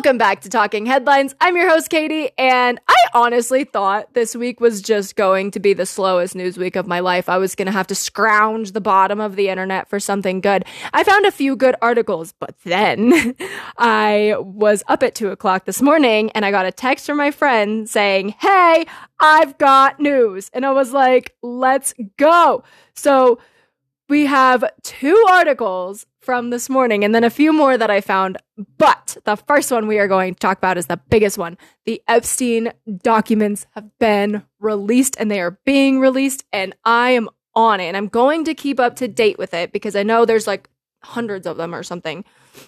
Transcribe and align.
Welcome 0.00 0.16
back 0.16 0.40
to 0.40 0.48
Talking 0.48 0.86
Headlines. 0.86 1.34
I'm 1.42 1.58
your 1.58 1.68
host, 1.68 1.90
Katy, 1.90 2.30
and 2.38 2.80
I 2.88 2.96
honestly 3.12 3.64
thought 3.64 4.14
this 4.14 4.34
week 4.34 4.58
was 4.58 4.80
just 4.80 5.14
going 5.14 5.50
to 5.50 5.60
be 5.60 5.74
the 5.74 5.84
slowest 5.84 6.34
news 6.34 6.56
week 6.56 6.74
of 6.74 6.86
my 6.86 7.00
life. 7.00 7.28
I 7.28 7.36
was 7.36 7.54
going 7.54 7.66
to 7.66 7.72
have 7.72 7.86
to 7.88 7.94
scrounge 7.94 8.72
the 8.72 8.80
bottom 8.80 9.20
of 9.20 9.36
the 9.36 9.50
internet 9.50 9.90
for 9.90 10.00
something 10.00 10.40
good. 10.40 10.64
I 10.94 11.04
found 11.04 11.26
a 11.26 11.30
few 11.30 11.54
good 11.54 11.76
articles, 11.82 12.32
but 12.40 12.54
then 12.64 13.36
I 13.76 14.36
was 14.38 14.82
up 14.88 15.02
at 15.02 15.14
two 15.14 15.28
o'clock 15.28 15.66
this 15.66 15.82
morning 15.82 16.30
and 16.30 16.46
I 16.46 16.50
got 16.50 16.64
a 16.64 16.72
text 16.72 17.04
from 17.04 17.18
my 17.18 17.30
friend 17.30 17.86
saying, 17.86 18.36
Hey, 18.40 18.86
I've 19.18 19.58
got 19.58 20.00
news. 20.00 20.50
And 20.54 20.64
I 20.64 20.70
was 20.70 20.94
like, 20.94 21.36
let's 21.42 21.92
go. 22.16 22.64
So 22.94 23.38
we 24.08 24.24
have 24.24 24.64
two 24.82 25.26
articles 25.28 26.06
from 26.20 26.50
this 26.50 26.68
morning 26.68 27.02
and 27.02 27.14
then 27.14 27.24
a 27.24 27.30
few 27.30 27.52
more 27.52 27.76
that 27.76 27.90
I 27.90 28.00
found. 28.00 28.38
But 28.78 29.16
the 29.24 29.36
first 29.36 29.70
one 29.70 29.86
we 29.86 29.98
are 29.98 30.08
going 30.08 30.34
to 30.34 30.38
talk 30.38 30.58
about 30.58 30.78
is 30.78 30.86
the 30.86 31.00
biggest 31.08 31.38
one. 31.38 31.56
The 31.86 32.02
Epstein 32.06 32.72
documents 33.02 33.66
have 33.72 33.98
been 33.98 34.44
released 34.58 35.16
and 35.18 35.30
they 35.30 35.40
are 35.40 35.58
being 35.64 35.98
released, 35.98 36.44
and 36.52 36.74
I 36.84 37.10
am 37.10 37.28
on 37.54 37.80
it. 37.80 37.88
And 37.88 37.96
I'm 37.96 38.08
going 38.08 38.44
to 38.44 38.54
keep 38.54 38.78
up 38.78 38.96
to 38.96 39.08
date 39.08 39.38
with 39.38 39.54
it 39.54 39.72
because 39.72 39.96
I 39.96 40.02
know 40.02 40.24
there's 40.24 40.46
like 40.46 40.68
hundreds 41.02 41.46
of 41.46 41.56
them 41.56 41.74
or 41.74 41.82
something. 41.82 42.24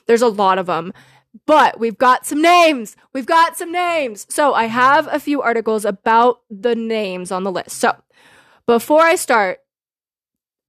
There's 0.06 0.22
a 0.22 0.28
lot 0.28 0.58
of 0.58 0.66
them. 0.66 0.92
But 1.46 1.80
we've 1.80 1.96
got 1.96 2.26
some 2.26 2.42
names. 2.42 2.94
We've 3.14 3.26
got 3.26 3.56
some 3.56 3.72
names. 3.72 4.26
So 4.28 4.52
I 4.52 4.64
have 4.64 5.08
a 5.10 5.18
few 5.18 5.40
articles 5.40 5.84
about 5.86 6.40
the 6.50 6.74
names 6.74 7.32
on 7.32 7.42
the 7.42 7.52
list. 7.52 7.78
So 7.78 7.96
before 8.66 9.00
I 9.00 9.14
start, 9.14 9.61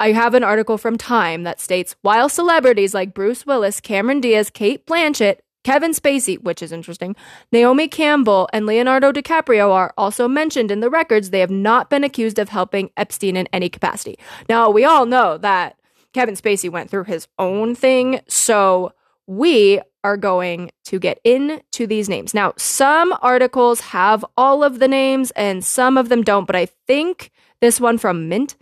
I 0.04 0.12
have 0.12 0.34
an 0.34 0.44
article 0.44 0.78
from 0.78 0.98
Time 0.98 1.44
that 1.44 1.62
states 1.62 1.96
while 2.02 2.28
celebrities 2.28 2.94
like 2.94 3.14
Bruce 3.14 3.46
Willis, 3.46 3.80
Cameron 3.80 4.20
Diaz, 4.20 4.50
Cate 4.50 4.86
Blanchett, 4.86 5.38
Kevin 5.64 5.92
Spacey, 5.92 6.44
which 6.44 6.62
is 6.62 6.74
interesting, 6.74 7.16
Naomi 7.54 7.88
Campbell, 7.88 8.50
and 8.52 8.66
Leonardo 8.66 9.14
DiCaprio 9.14 9.72
are 9.72 9.94
also 9.98 10.28
mentioned 10.28 10.72
in 10.72 10.82
the 10.82 10.90
records, 10.90 11.30
they 11.30 11.40
have 11.40 11.50
not 11.50 11.90
been 11.90 12.04
accused 12.04 12.38
of 12.38 12.50
helping 12.50 12.90
Epstein 12.98 13.38
in 13.38 13.48
any 13.54 13.70
capacity. 13.70 14.20
Now, 14.50 14.70
we 14.70 14.84
all 14.84 15.06
know 15.06 15.38
that 15.38 15.78
Kevin 16.12 16.36
Spacey 16.36 16.70
went 16.70 16.90
through 16.90 17.06
his 17.06 17.30
own 17.40 17.74
thing, 17.74 18.20
so 18.28 18.92
we 19.26 19.80
are 20.04 20.18
going 20.18 20.70
to 20.84 21.00
get 21.00 21.22
into 21.24 21.88
these 21.88 22.10
names. 22.10 22.34
Now, 22.34 22.52
some 22.58 23.16
articles 23.22 23.80
have 23.80 24.26
all 24.36 24.66
of 24.66 24.80
the 24.80 24.90
names 24.90 25.32
and 25.32 25.64
some 25.64 25.98
of 25.98 26.10
them 26.10 26.24
don't, 26.24 26.46
but 26.46 26.58
I 26.58 26.66
think 26.66 27.32
this 27.62 27.80
one 27.80 27.98
from 27.98 28.28
Mint 28.28 28.58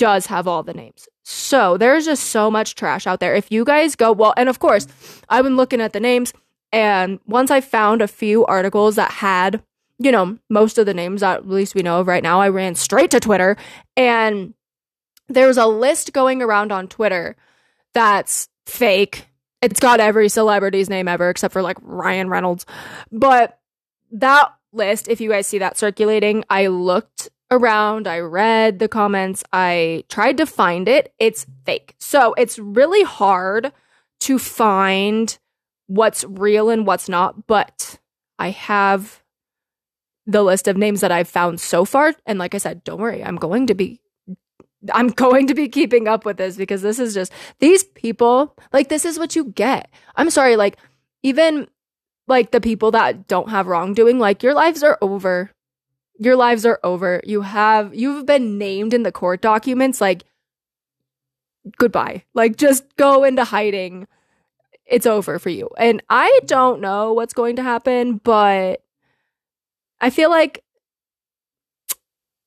does 0.00 0.26
have 0.26 0.48
all 0.48 0.62
the 0.62 0.72
names. 0.72 1.06
So 1.24 1.76
there's 1.76 2.06
just 2.06 2.28
so 2.28 2.50
much 2.50 2.74
trash 2.74 3.06
out 3.06 3.20
there. 3.20 3.34
If 3.34 3.52
you 3.52 3.66
guys 3.66 3.94
go, 3.94 4.12
well, 4.12 4.32
and 4.34 4.48
of 4.48 4.58
course, 4.58 4.86
I've 5.28 5.44
been 5.44 5.56
looking 5.56 5.82
at 5.82 5.92
the 5.92 6.00
names, 6.00 6.32
and 6.72 7.20
once 7.26 7.50
I 7.50 7.60
found 7.60 8.00
a 8.00 8.08
few 8.08 8.46
articles 8.46 8.96
that 8.96 9.10
had, 9.10 9.62
you 9.98 10.10
know, 10.10 10.38
most 10.48 10.78
of 10.78 10.86
the 10.86 10.94
names 10.94 11.20
that 11.20 11.36
at 11.36 11.48
least 11.48 11.74
we 11.74 11.82
know 11.82 12.00
of 12.00 12.06
right 12.06 12.22
now, 12.22 12.40
I 12.40 12.48
ran 12.48 12.74
straight 12.76 13.10
to 13.10 13.20
Twitter, 13.20 13.58
and 13.94 14.54
there's 15.28 15.58
a 15.58 15.66
list 15.66 16.14
going 16.14 16.40
around 16.40 16.72
on 16.72 16.88
Twitter 16.88 17.36
that's 17.92 18.48
fake. 18.64 19.26
It's 19.60 19.80
got 19.80 20.00
every 20.00 20.30
celebrity's 20.30 20.88
name 20.88 21.08
ever 21.08 21.28
except 21.28 21.52
for 21.52 21.60
like 21.60 21.76
Ryan 21.82 22.30
Reynolds. 22.30 22.64
But 23.12 23.58
that 24.12 24.54
list, 24.72 25.08
if 25.08 25.20
you 25.20 25.28
guys 25.28 25.46
see 25.46 25.58
that 25.58 25.76
circulating, 25.76 26.42
I 26.48 26.68
looked 26.68 27.28
around, 27.50 28.06
I 28.06 28.20
read 28.20 28.78
the 28.78 28.88
comments, 28.88 29.42
I 29.52 30.04
tried 30.08 30.36
to 30.38 30.46
find 30.46 30.88
it. 30.88 31.12
It's 31.18 31.46
fake. 31.64 31.94
So 31.98 32.34
it's 32.34 32.58
really 32.58 33.02
hard 33.02 33.72
to 34.20 34.38
find 34.38 35.36
what's 35.86 36.24
real 36.24 36.70
and 36.70 36.86
what's 36.86 37.08
not, 37.08 37.46
but 37.46 37.98
I 38.38 38.50
have 38.50 39.22
the 40.26 40.42
list 40.42 40.68
of 40.68 40.76
names 40.76 41.00
that 41.00 41.10
I've 41.10 41.28
found 41.28 41.60
so 41.60 41.84
far. 41.84 42.14
And 42.26 42.38
like 42.38 42.54
I 42.54 42.58
said, 42.58 42.84
don't 42.84 43.00
worry, 43.00 43.24
I'm 43.24 43.36
going 43.36 43.66
to 43.66 43.74
be 43.74 44.00
I'm 44.94 45.08
going 45.08 45.46
to 45.48 45.54
be 45.54 45.68
keeping 45.68 46.08
up 46.08 46.24
with 46.24 46.38
this 46.38 46.56
because 46.56 46.80
this 46.80 46.98
is 46.98 47.12
just 47.12 47.32
these 47.58 47.84
people, 47.84 48.56
like 48.72 48.88
this 48.88 49.04
is 49.04 49.18
what 49.18 49.36
you 49.36 49.44
get. 49.44 49.90
I'm 50.16 50.30
sorry, 50.30 50.56
like 50.56 50.78
even 51.22 51.68
like 52.28 52.50
the 52.50 52.60
people 52.60 52.92
that 52.92 53.28
don't 53.28 53.50
have 53.50 53.66
wrongdoing, 53.66 54.18
like 54.18 54.42
your 54.42 54.54
lives 54.54 54.82
are 54.82 54.96
over 55.02 55.50
your 56.20 56.36
lives 56.36 56.66
are 56.66 56.78
over. 56.84 57.20
You 57.24 57.40
have 57.40 57.94
you've 57.94 58.26
been 58.26 58.58
named 58.58 58.92
in 58.92 59.02
the 59.02 59.10
court 59.10 59.40
documents 59.40 60.00
like 60.00 60.24
goodbye. 61.78 62.24
Like 62.34 62.56
just 62.56 62.84
go 62.96 63.24
into 63.24 63.42
hiding. 63.42 64.06
It's 64.84 65.06
over 65.06 65.38
for 65.38 65.48
you. 65.48 65.70
And 65.78 66.02
I 66.10 66.40
don't 66.44 66.80
know 66.80 67.14
what's 67.14 67.32
going 67.32 67.56
to 67.56 67.62
happen, 67.62 68.18
but 68.18 68.82
I 70.00 70.10
feel 70.10 70.28
like 70.28 70.62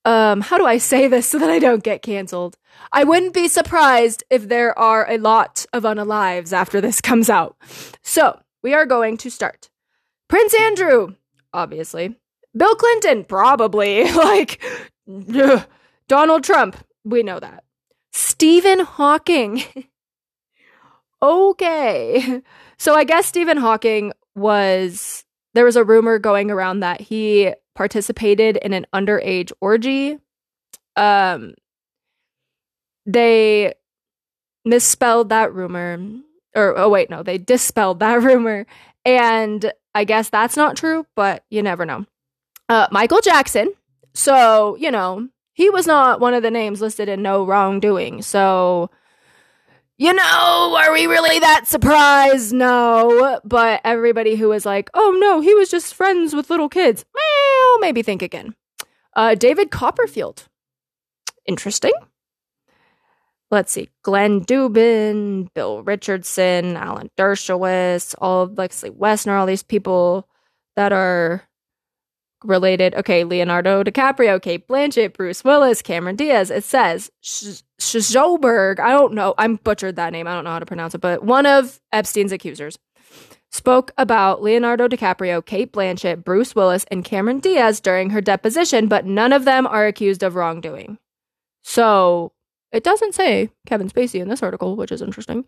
um 0.05 0.41
how 0.41 0.57
do 0.57 0.65
I 0.65 0.77
say 0.77 1.07
this 1.07 1.27
so 1.27 1.39
that 1.39 1.49
I 1.49 1.57
don't 1.57 1.83
get 1.83 2.03
canceled? 2.03 2.57
I 2.91 3.03
wouldn't 3.03 3.33
be 3.33 3.47
surprised 3.47 4.23
if 4.29 4.49
there 4.49 4.77
are 4.77 5.09
a 5.09 5.17
lot 5.17 5.65
of 5.73 5.81
unalives 5.81 6.53
after 6.53 6.79
this 6.79 7.01
comes 7.01 7.29
out. 7.29 7.57
So, 8.03 8.39
we 8.61 8.73
are 8.75 8.85
going 8.85 9.17
to 9.17 9.31
start. 9.31 9.69
Prince 10.27 10.53
Andrew, 10.53 11.15
obviously. 11.53 12.15
Bill 12.55 12.75
Clinton, 12.75 13.23
probably. 13.23 14.11
like, 14.11 14.63
ugh. 15.35 15.65
Donald 16.07 16.43
Trump, 16.43 16.77
we 17.03 17.23
know 17.23 17.39
that. 17.39 17.63
Stephen 18.11 18.79
Hawking. 18.79 19.63
okay. 21.21 22.41
So 22.77 22.95
I 22.95 23.03
guess 23.03 23.25
Stephen 23.25 23.57
Hawking 23.57 24.11
was, 24.35 25.25
there 25.53 25.65
was 25.65 25.75
a 25.75 25.83
rumor 25.83 26.19
going 26.19 26.51
around 26.51 26.81
that 26.81 27.01
he 27.01 27.53
participated 27.75 28.57
in 28.57 28.73
an 28.73 28.85
underage 28.93 29.51
orgy. 29.61 30.19
Um, 30.95 31.55
they 33.05 33.73
misspelled 34.65 35.29
that 35.29 35.53
rumor. 35.53 35.97
Or, 36.55 36.77
oh, 36.77 36.89
wait, 36.89 37.09
no, 37.09 37.23
they 37.23 37.37
dispelled 37.39 37.99
that 37.99 38.21
rumor. 38.21 38.67
And 39.05 39.71
I 39.95 40.03
guess 40.03 40.29
that's 40.29 40.55
not 40.55 40.77
true, 40.77 41.05
but 41.15 41.43
you 41.49 41.63
never 41.63 41.85
know 41.85 42.05
uh, 42.73 42.87
Michael 42.91 43.21
Jackson. 43.21 43.71
So, 44.13 44.75
you 44.75 44.91
know, 44.91 45.29
he 45.53 45.69
was 45.69 45.85
not 45.85 46.19
one 46.19 46.33
of 46.33 46.43
the 46.43 46.51
names 46.51 46.81
listed 46.81 47.07
in 47.07 47.21
no 47.21 47.45
wrongdoing. 47.45 48.23
So, 48.23 48.89
you 49.97 50.11
know, 50.11 50.75
are 50.77 50.91
we 50.91 51.05
really 51.05 51.39
that 51.39 51.67
surprised? 51.67 52.51
No. 52.51 53.39
But 53.45 53.81
everybody 53.83 54.35
who 54.35 54.49
was 54.49 54.65
like, 54.65 54.89
oh 54.93 55.15
no, 55.19 55.39
he 55.39 55.53
was 55.53 55.69
just 55.69 55.93
friends 55.93 56.33
with 56.33 56.49
little 56.49 56.69
kids, 56.69 57.05
well, 57.13 57.79
maybe 57.79 58.01
think 58.01 58.21
again. 58.21 58.55
Uh, 59.15 59.35
David 59.35 59.69
Copperfield. 59.69 60.47
Interesting. 61.45 61.93
Let's 63.51 63.71
see. 63.71 63.89
Glenn 64.01 64.43
Dubin, 64.45 65.53
Bill 65.53 65.83
Richardson, 65.83 66.75
Alan 66.75 67.11
Dershowitz, 67.17 68.15
all 68.17 68.43
of 68.43 68.57
Leslie 68.57 68.89
Wexner, 68.89 69.39
all 69.39 69.45
these 69.45 69.61
people 69.61 70.27
that 70.75 70.91
are 70.91 71.43
related. 72.43 72.95
Okay, 72.95 73.23
Leonardo 73.23 73.83
DiCaprio, 73.83 74.41
Cate 74.41 74.67
Blanchett, 74.67 75.13
Bruce 75.13 75.43
Willis, 75.43 75.81
Cameron 75.81 76.15
Diaz. 76.15 76.51
It 76.51 76.63
says 76.63 77.11
Sjoberg. 77.23 78.79
I 78.79 78.89
don't 78.89 79.13
know. 79.13 79.33
I'm 79.37 79.57
butchered 79.57 79.95
that 79.95 80.11
name. 80.11 80.27
I 80.27 80.33
don't 80.33 80.43
know 80.43 80.51
how 80.51 80.59
to 80.59 80.65
pronounce 80.65 80.95
it, 80.95 81.01
but 81.01 81.23
one 81.23 81.45
of 81.45 81.79
Epstein's 81.91 82.31
accusers 82.31 82.77
spoke 83.51 83.91
about 83.97 84.41
Leonardo 84.41 84.87
DiCaprio, 84.87 85.45
Cate 85.45 85.71
Blanchett, 85.71 86.23
Bruce 86.23 86.55
Willis, 86.55 86.85
and 86.89 87.05
Cameron 87.05 87.39
Diaz 87.39 87.79
during 87.79 88.09
her 88.09 88.21
deposition, 88.21 88.87
but 88.87 89.05
none 89.05 89.31
of 89.31 89.45
them 89.45 89.67
are 89.67 89.85
accused 89.85 90.23
of 90.23 90.35
wrongdoing. 90.35 90.97
So 91.61 92.31
it 92.71 92.83
doesn't 92.83 93.13
say 93.13 93.51
Kevin 93.67 93.89
Spacey 93.89 94.19
in 94.19 94.27
this 94.27 94.41
article, 94.41 94.75
which 94.75 94.91
is 94.91 95.01
interesting. 95.01 95.45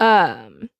Um, 0.00 0.70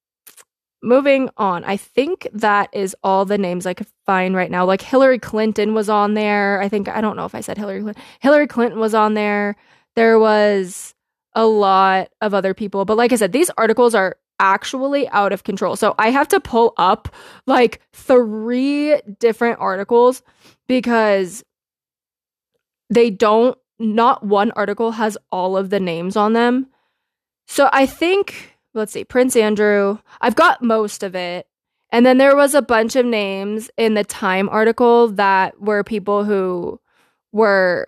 moving 0.87 1.29
on. 1.37 1.65
I 1.65 1.77
think 1.77 2.29
that 2.33 2.71
is 2.73 2.97
all 3.03 3.25
the 3.25 3.37
names 3.37 3.67
I 3.67 3.75
could 3.75 3.88
find 4.06 4.35
right 4.35 4.50
now. 4.50 4.65
Like 4.65 4.81
Hillary 4.81 5.19
Clinton 5.19 5.75
was 5.75 5.88
on 5.88 6.15
there. 6.15 6.61
I 6.62 6.69
think 6.69 6.88
I 6.88 7.00
don't 7.00 7.17
know 7.17 7.25
if 7.25 7.35
I 7.35 7.41
said 7.41 7.59
Hillary 7.59 7.83
Clinton. 7.83 8.03
Hillary 8.21 8.47
Clinton 8.47 8.79
was 8.79 8.94
on 8.94 9.15
there. 9.15 9.56
There 9.97 10.19
was 10.19 10.94
a 11.35 11.47
lot 11.47 12.11
of 12.21 12.33
other 12.33 12.55
people, 12.55 12.85
but 12.85 12.97
like 12.97 13.12
I 13.12 13.17
said, 13.17 13.33
these 13.33 13.50
articles 13.59 13.94
are 13.94 14.17
actually 14.38 15.09
out 15.09 15.33
of 15.33 15.44
control. 15.44 15.77
So 15.77 15.94
I 15.99 16.11
have 16.11 16.29
to 16.29 16.41
pull 16.41 16.73
up 16.77 17.15
like 17.47 17.81
three 17.93 19.00
different 19.19 19.59
articles 19.61 20.23
because 20.69 21.44
they 22.91 23.11
don't 23.11 23.59
not 23.79 24.25
one 24.25 24.53
article 24.53 24.93
has 24.93 25.19
all 25.31 25.56
of 25.56 25.71
the 25.71 25.81
names 25.81 26.17
on 26.17 26.32
them. 26.32 26.69
So 27.47 27.69
I 27.73 27.87
think 27.87 28.56
let's 28.76 28.93
see, 28.93 29.05
Prince 29.05 29.37
Andrew. 29.37 29.99
I've 30.20 30.37
got 30.37 30.62
most 30.62 31.02
of 31.02 31.17
it. 31.17 31.49
And 31.90 32.06
then 32.06 32.19
there 32.19 32.37
was 32.37 32.55
a 32.55 32.62
bunch 32.62 32.96
of 32.96 33.06
names 33.06 33.70
in 33.78 33.94
the 33.94 34.05
Time 34.05 34.49
article 34.50 35.08
that 35.11 35.61
were 35.61 35.84
people 35.84 36.25
who 36.25 36.81
were 37.32 37.87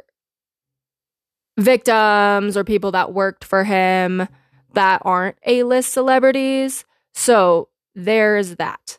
victims 1.59 2.57
or 2.57 2.65
people 2.65 2.93
that 2.93 3.13
worked 3.15 3.45
for 3.45 3.65
him 3.65 4.29
that 4.75 5.03
aren't 5.05 5.37
A 5.47 5.65
list 5.65 5.93
celebrities. 5.93 6.85
So 7.15 7.69
there's 7.95 8.57
that. 8.57 8.99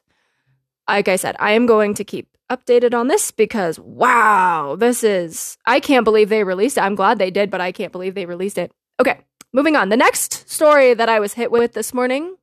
like 0.88 1.08
I 1.08 1.16
said, 1.18 1.36
I 1.40 1.54
am 1.54 1.66
going 1.66 1.94
to 1.96 2.06
keep 2.06 2.30
updated 2.52 2.94
on 2.94 3.08
this 3.08 3.32
because 3.32 3.80
wow, 3.80 4.76
this 4.80 5.04
is 5.04 5.58
I 5.66 5.80
can't 5.80 6.04
believe 6.06 6.30
they 6.30 6.44
released 6.44 6.78
it. 6.78 6.82
I'm 6.82 6.96
glad 6.96 7.20
they 7.20 7.32
did, 7.32 7.52
but 7.52 7.62
I 7.62 7.72
can't 7.72 7.92
believe 7.92 8.16
they 8.16 8.26
released 8.26 8.58
it. 8.58 8.72
Okay, 9.00 9.20
moving 9.54 9.76
on. 9.76 9.90
The 9.90 9.98
next 9.98 10.50
story 10.50 10.94
that 10.94 11.10
I 11.10 11.20
was 11.20 11.34
hit 11.34 11.52
with 11.52 11.74
this 11.74 11.94
morning, 11.94 12.36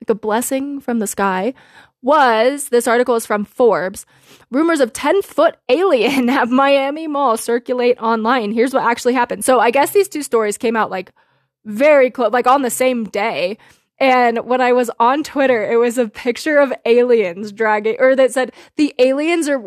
like 0.00 0.10
a 0.10 0.14
blessing 0.14 0.80
from 0.80 0.98
the 0.98 1.06
sky, 1.06 1.54
was 2.02 2.68
this 2.68 2.88
article 2.88 3.16
is 3.16 3.26
from 3.26 3.44
Forbes. 3.44 4.06
Rumors 4.50 4.80
of 4.80 4.92
10 4.92 5.22
foot 5.22 5.56
alien 5.68 6.28
at 6.30 6.48
Miami 6.48 7.06
Mall 7.06 7.36
circulate 7.36 7.98
online. 8.00 8.52
Here's 8.52 8.74
what 8.74 8.84
actually 8.84 9.14
happened. 9.14 9.44
So 9.44 9.60
I 9.60 9.70
guess 9.70 9.90
these 9.90 10.08
two 10.08 10.22
stories 10.22 10.58
came 10.58 10.76
out 10.76 10.90
like 10.90 11.12
very 11.64 12.10
close, 12.10 12.32
like 12.32 12.46
on 12.46 12.62
the 12.62 12.70
same 12.70 13.04
day. 13.04 13.58
And 13.98 14.46
when 14.46 14.62
I 14.62 14.72
was 14.72 14.90
on 14.98 15.22
Twitter, 15.22 15.70
it 15.70 15.76
was 15.76 15.98
a 15.98 16.08
picture 16.08 16.58
of 16.58 16.72
aliens 16.86 17.52
dragging, 17.52 17.96
or 17.98 18.16
that 18.16 18.32
said 18.32 18.52
the 18.76 18.94
aliens 18.98 19.46
are 19.46 19.62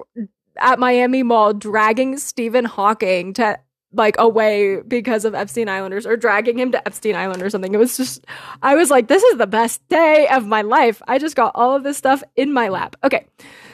at 0.58 0.80
Miami 0.80 1.22
Mall 1.22 1.54
dragging 1.54 2.18
Stephen 2.18 2.66
Hawking 2.66 3.34
to 3.34 3.60
like 3.94 4.16
away 4.18 4.82
because 4.82 5.26
of 5.26 5.36
Epstein 5.36 5.70
Islanders 5.70 6.06
or 6.06 6.18
dragging 6.18 6.58
him 6.58 6.72
to 6.72 6.88
Epstein 6.88 7.16
Island 7.16 7.42
or 7.42 7.50
something. 7.50 7.74
It 7.74 7.78
was 7.78 7.98
just, 7.98 8.26
I 8.62 8.76
was 8.76 8.90
like, 8.90 9.08
this 9.08 9.24
is 9.24 9.38
the 9.38 9.48
best 9.48 9.88
day 9.90 10.28
of 10.28 10.46
my 10.46 10.62
life. 10.62 11.02
I 11.08 11.20
just 11.20 11.36
got 11.36 11.52
all 11.56 11.76
of 11.76 11.84
this 11.84 11.98
stuff 11.98 12.24
in 12.36 12.54
my 12.54 12.70
lap. 12.70 12.96
Okay. 13.04 13.26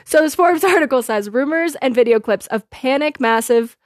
So 0.05 0.21
this 0.21 0.35
Forbes 0.35 0.63
article 0.65 1.01
says 1.01 1.29
rumors 1.29 1.75
and 1.81 1.95
video 1.95 2.19
clips 2.19 2.47
of 2.47 2.69
panic 2.69 3.19
massive 3.19 3.77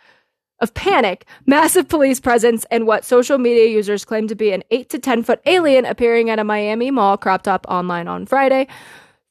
of 0.60 0.74
panic, 0.74 1.26
massive 1.46 1.90
police 1.90 2.22
presence, 2.22 2.66
and 2.72 2.88
what 2.88 3.04
social 3.04 3.38
media 3.38 3.66
users 3.66 4.06
claim 4.06 4.30
to 4.30 4.36
be 4.36 4.54
an 4.54 4.64
8 4.72 4.90
to 4.92 5.00
10 5.00 5.24
foot 5.24 5.42
alien 5.46 5.86
appearing 5.86 6.30
at 6.30 6.40
a 6.40 6.44
Miami 6.44 6.90
mall 6.90 7.18
cropped 7.18 7.50
up 7.50 7.66
online 7.68 8.08
on 8.08 8.26
Friday. 8.26 8.68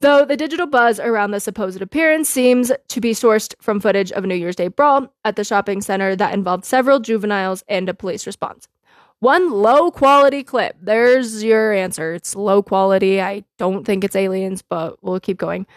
Though 0.03 0.25
the 0.25 0.37
digital 0.37 0.67
buzz 0.67 0.99
around 0.99 1.31
the 1.31 1.39
supposed 1.39 1.81
appearance 1.81 2.29
seems 2.29 2.73
to 2.89 3.01
be 3.01 3.13
sourced 3.13 3.55
from 3.61 3.79
footage 3.79 4.11
of 4.11 4.25
a 4.25 4.27
New 4.27 4.35
Year's 4.35 4.57
Day 4.57 4.67
brawl 4.67 5.15
at 5.25 5.37
the 5.37 5.45
shopping 5.45 5.81
center 5.81 6.17
that 6.17 6.35
involved 6.35 6.65
several 6.65 6.99
juveniles 6.99 7.63
and 7.69 7.89
a 7.89 7.95
police 7.95 8.27
response. 8.27 8.67
One 9.21 9.53
low 9.53 9.93
quality 9.93 10.43
clip. 10.43 10.75
There's 10.83 11.45
your 11.45 11.73
answer. 11.73 12.15
It's 12.15 12.35
low 12.35 12.65
quality. 12.65 13.23
I 13.23 13.45
don't 13.59 13.85
think 13.85 14.03
it's 14.03 14.17
aliens, 14.17 14.61
but 14.61 15.01
we'll 15.05 15.21
keep 15.21 15.39
going. 15.39 15.69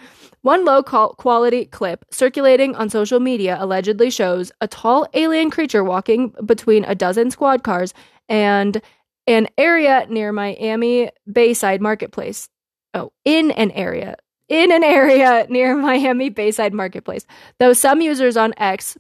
One 0.41 0.65
low 0.65 0.81
quality 0.81 1.65
clip 1.65 2.03
circulating 2.09 2.73
on 2.73 2.89
social 2.89 3.19
media 3.19 3.57
allegedly 3.59 4.09
shows 4.09 4.51
a 4.59 4.67
tall 4.67 5.05
alien 5.13 5.51
creature 5.51 5.83
walking 5.83 6.33
between 6.43 6.83
a 6.85 6.95
dozen 6.95 7.29
squad 7.29 7.61
cars 7.61 7.93
and 8.27 8.81
an 9.27 9.49
area 9.59 10.07
near 10.09 10.31
Miami 10.31 11.11
Bayside 11.31 11.79
Marketplace. 11.79 12.49
Oh, 12.95 13.11
in 13.25 13.51
an 13.51 13.71
area. 13.71 14.15
In 14.47 14.71
an 14.71 14.83
area 14.83 15.45
near 15.49 15.75
Miami 15.75 16.29
Bayside 16.29 16.73
Marketplace. 16.73 17.25
Though 17.59 17.73
some 17.73 18.01
users 18.01 18.37
on 18.37 18.53
X 18.57 18.97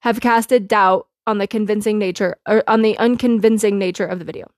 have 0.00 0.20
casted 0.20 0.66
doubt 0.66 1.06
on 1.26 1.38
the 1.38 1.46
convincing 1.46 1.98
nature 1.98 2.36
or 2.48 2.64
on 2.66 2.82
the 2.82 2.98
unconvincing 2.98 3.78
nature 3.78 4.06
of 4.06 4.18
the 4.18 4.24
video. 4.24 4.50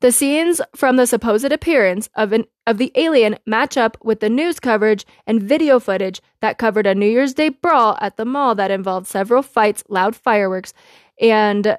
The 0.00 0.12
scenes 0.12 0.60
from 0.74 0.96
the 0.96 1.06
supposed 1.06 1.50
appearance 1.50 2.10
of 2.16 2.32
an 2.32 2.44
of 2.66 2.78
the 2.78 2.92
alien 2.96 3.38
match 3.46 3.76
up 3.76 3.96
with 4.02 4.20
the 4.20 4.28
news 4.28 4.60
coverage 4.60 5.06
and 5.26 5.42
video 5.42 5.78
footage 5.78 6.20
that 6.40 6.58
covered 6.58 6.86
a 6.86 6.94
New 6.94 7.08
Year's 7.08 7.32
Day 7.32 7.48
brawl 7.48 7.96
at 8.00 8.16
the 8.16 8.24
mall 8.24 8.54
that 8.56 8.70
involved 8.70 9.06
several 9.06 9.42
fights, 9.42 9.84
loud 9.88 10.14
fireworks, 10.14 10.74
and 11.20 11.78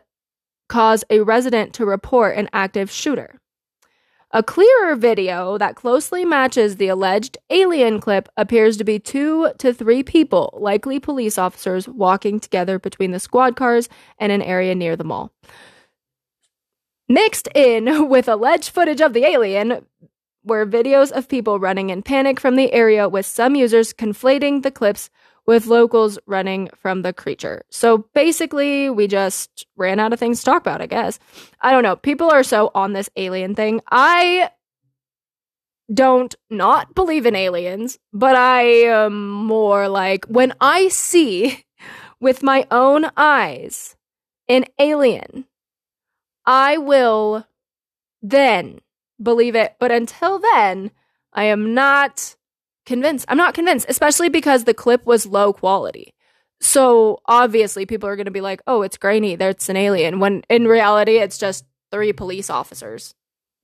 caused 0.70 1.04
a 1.10 1.22
resident 1.22 1.74
to 1.74 1.86
report 1.86 2.38
an 2.38 2.50
active 2.54 2.90
shooter. 2.90 3.40
A 4.32 4.44
clearer 4.44 4.96
video 4.98 5.58
that 5.58 5.78
closely 5.78 6.26
matches 6.26 6.76
the 6.76 6.90
alleged 6.90 7.38
alien 7.50 8.02
clip 8.02 8.28
appears 8.36 8.76
to 8.76 8.84
be 8.84 9.00
two 9.00 9.52
to 9.58 9.74
three 9.74 10.04
people, 10.04 10.58
likely 10.60 11.00
police 11.00 11.38
officers, 11.38 11.88
walking 11.88 12.38
together 12.38 12.78
between 12.78 13.12
the 13.12 13.22
squad 13.22 13.56
cars 13.56 13.88
and 14.20 14.34
an 14.34 14.42
area 14.42 14.76
near 14.76 14.98
the 14.98 15.06
mall. 15.06 15.32
Mixed 17.08 17.48
in 17.56 18.10
with 18.10 18.28
alleged 18.28 18.70
footage 18.70 19.00
of 19.00 19.14
the 19.14 19.24
alien 19.24 19.86
were 20.44 20.66
videos 20.66 21.10
of 21.12 21.30
people 21.30 21.58
running 21.58 21.90
in 21.90 22.04
panic 22.04 22.38
from 22.38 22.58
the 22.58 22.74
area, 22.74 23.08
with 23.08 23.26
some 23.26 23.56
users 23.56 23.94
conflating 23.94 24.62
the 24.62 24.72
clips 24.72 25.10
with 25.48 25.66
locals 25.66 26.20
running 26.28 26.70
from 26.76 27.02
the 27.02 27.14
creature. 27.14 27.64
So 27.70 28.06
basically, 28.14 28.90
we 28.90 29.08
just 29.08 29.66
ran 29.76 30.00
out 30.00 30.14
of 30.14 30.20
things 30.20 30.40
to 30.40 30.46
talk 30.46 30.62
about, 30.62 30.82
I 30.82 30.88
guess. 30.88 31.20
I 31.62 31.72
don't 31.72 31.84
know. 31.84 31.96
People 31.96 32.30
are 32.30 32.44
so 32.44 32.70
on 32.76 32.94
this 32.94 33.10
alien 33.16 33.56
thing. 33.56 33.82
I 33.90 34.52
don't 35.94 36.36
not 36.50 36.94
believe 36.94 37.26
in 37.26 37.36
aliens, 37.36 37.98
but 38.12 38.36
I 38.36 38.62
am 38.62 39.30
more 39.30 39.88
like 39.88 40.26
when 40.26 40.54
I 40.60 40.90
see 40.90 41.64
with 42.20 42.44
my 42.44 42.68
own 42.70 43.10
eyes 43.16 43.96
an 44.50 44.66
alien 44.80 45.46
I 46.48 46.78
will 46.78 47.46
then 48.22 48.80
believe 49.22 49.54
it. 49.54 49.76
But 49.80 49.92
until 49.92 50.40
then, 50.40 50.92
I 51.34 51.44
am 51.44 51.74
not 51.74 52.37
convinced. 52.88 53.26
I'm 53.28 53.38
not 53.38 53.54
convinced, 53.54 53.86
especially 53.88 54.30
because 54.30 54.64
the 54.64 54.74
clip 54.74 55.06
was 55.06 55.28
low 55.28 55.54
quality. 55.54 56.16
So 56.60 57.20
obviously, 57.28 57.86
people 57.86 58.10
are 58.10 58.16
going 58.16 58.26
to 58.26 58.32
be 58.32 58.42
like, 58.42 58.64
oh, 58.66 58.82
it's 58.82 58.98
grainy. 58.98 59.36
That's 59.36 59.70
an 59.70 59.78
alien. 59.78 60.20
When 60.20 60.42
in 60.50 60.66
reality, 60.66 61.18
it's 61.18 61.38
just 61.38 61.66
three 61.92 62.14
police 62.14 62.50
officers 62.50 63.14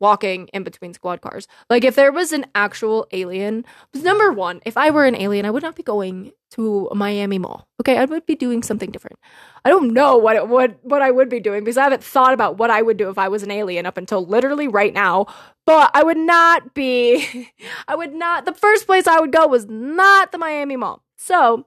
walking 0.04 0.50
in 0.50 0.64
between 0.64 0.94
squad 0.94 1.22
cars. 1.22 1.48
Like 1.70 1.86
if 1.86 1.96
there 1.96 2.12
was 2.12 2.34
an 2.34 2.46
actual 2.54 3.08
alien, 3.14 3.64
number 3.96 4.34
one, 4.34 4.60
if 4.66 4.76
I 4.76 4.92
were 4.92 5.06
an 5.06 5.16
alien, 5.16 5.46
I 5.46 5.50
would 5.50 5.64
not 5.64 5.78
be 5.78 5.82
going 5.82 6.34
to 6.52 6.90
Miami 6.94 7.40
Mall. 7.40 7.66
Okay, 7.80 7.98
I 7.98 8.04
would 8.04 8.26
be 8.26 8.36
doing 8.36 8.62
something 8.64 8.92
different. 8.92 9.18
I 9.64 9.70
don't 9.70 9.94
know 9.94 10.18
what 10.18 10.36
it 10.36 10.50
would 10.50 10.76
what 10.82 11.02
I 11.02 11.10
would 11.10 11.30
be 11.30 11.40
doing 11.40 11.64
because 11.64 11.78
I 11.78 11.84
haven't 11.84 12.04
thought 12.04 12.34
about 12.34 12.58
what 12.58 12.70
I 12.70 12.82
would 12.82 12.98
do 12.98 13.10
if 13.10 13.18
I 13.18 13.30
was 13.30 13.44
an 13.44 13.50
alien 13.50 13.86
up 13.86 13.98
until 13.98 14.26
literally 14.26 14.68
right 14.68 14.94
now. 14.94 15.26
But 15.66 15.90
I 15.94 16.04
would 16.04 16.18
not 16.18 16.74
be 16.74 17.50
I 17.88 17.96
would 17.96 18.14
not 18.14 18.44
the 18.44 18.54
first 18.54 18.86
place 18.86 19.08
I 19.08 19.22
would 19.22 19.32
go 19.32 19.48
was 19.48 19.68
not 19.68 20.34
the 20.34 20.38
Miami 20.38 20.76
Mall. 20.76 21.02
So 21.18 21.66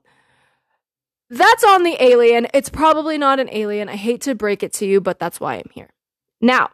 that's 1.31 1.65
on 1.65 1.85
the 1.85 1.97
alien. 1.99 2.49
It's 2.53 2.69
probably 2.69 3.17
not 3.17 3.41
an 3.41 3.49
alien. 3.51 3.89
I 3.89 3.97
hate 3.97 4.21
to 4.23 4.35
break 4.35 4.63
it 4.63 4.75
to 4.75 4.87
you, 4.87 5.01
but 5.01 5.19
that's 5.19 5.41
why 5.41 5.55
I'm 5.55 5.71
here. 5.73 5.89
Now, 6.43 6.69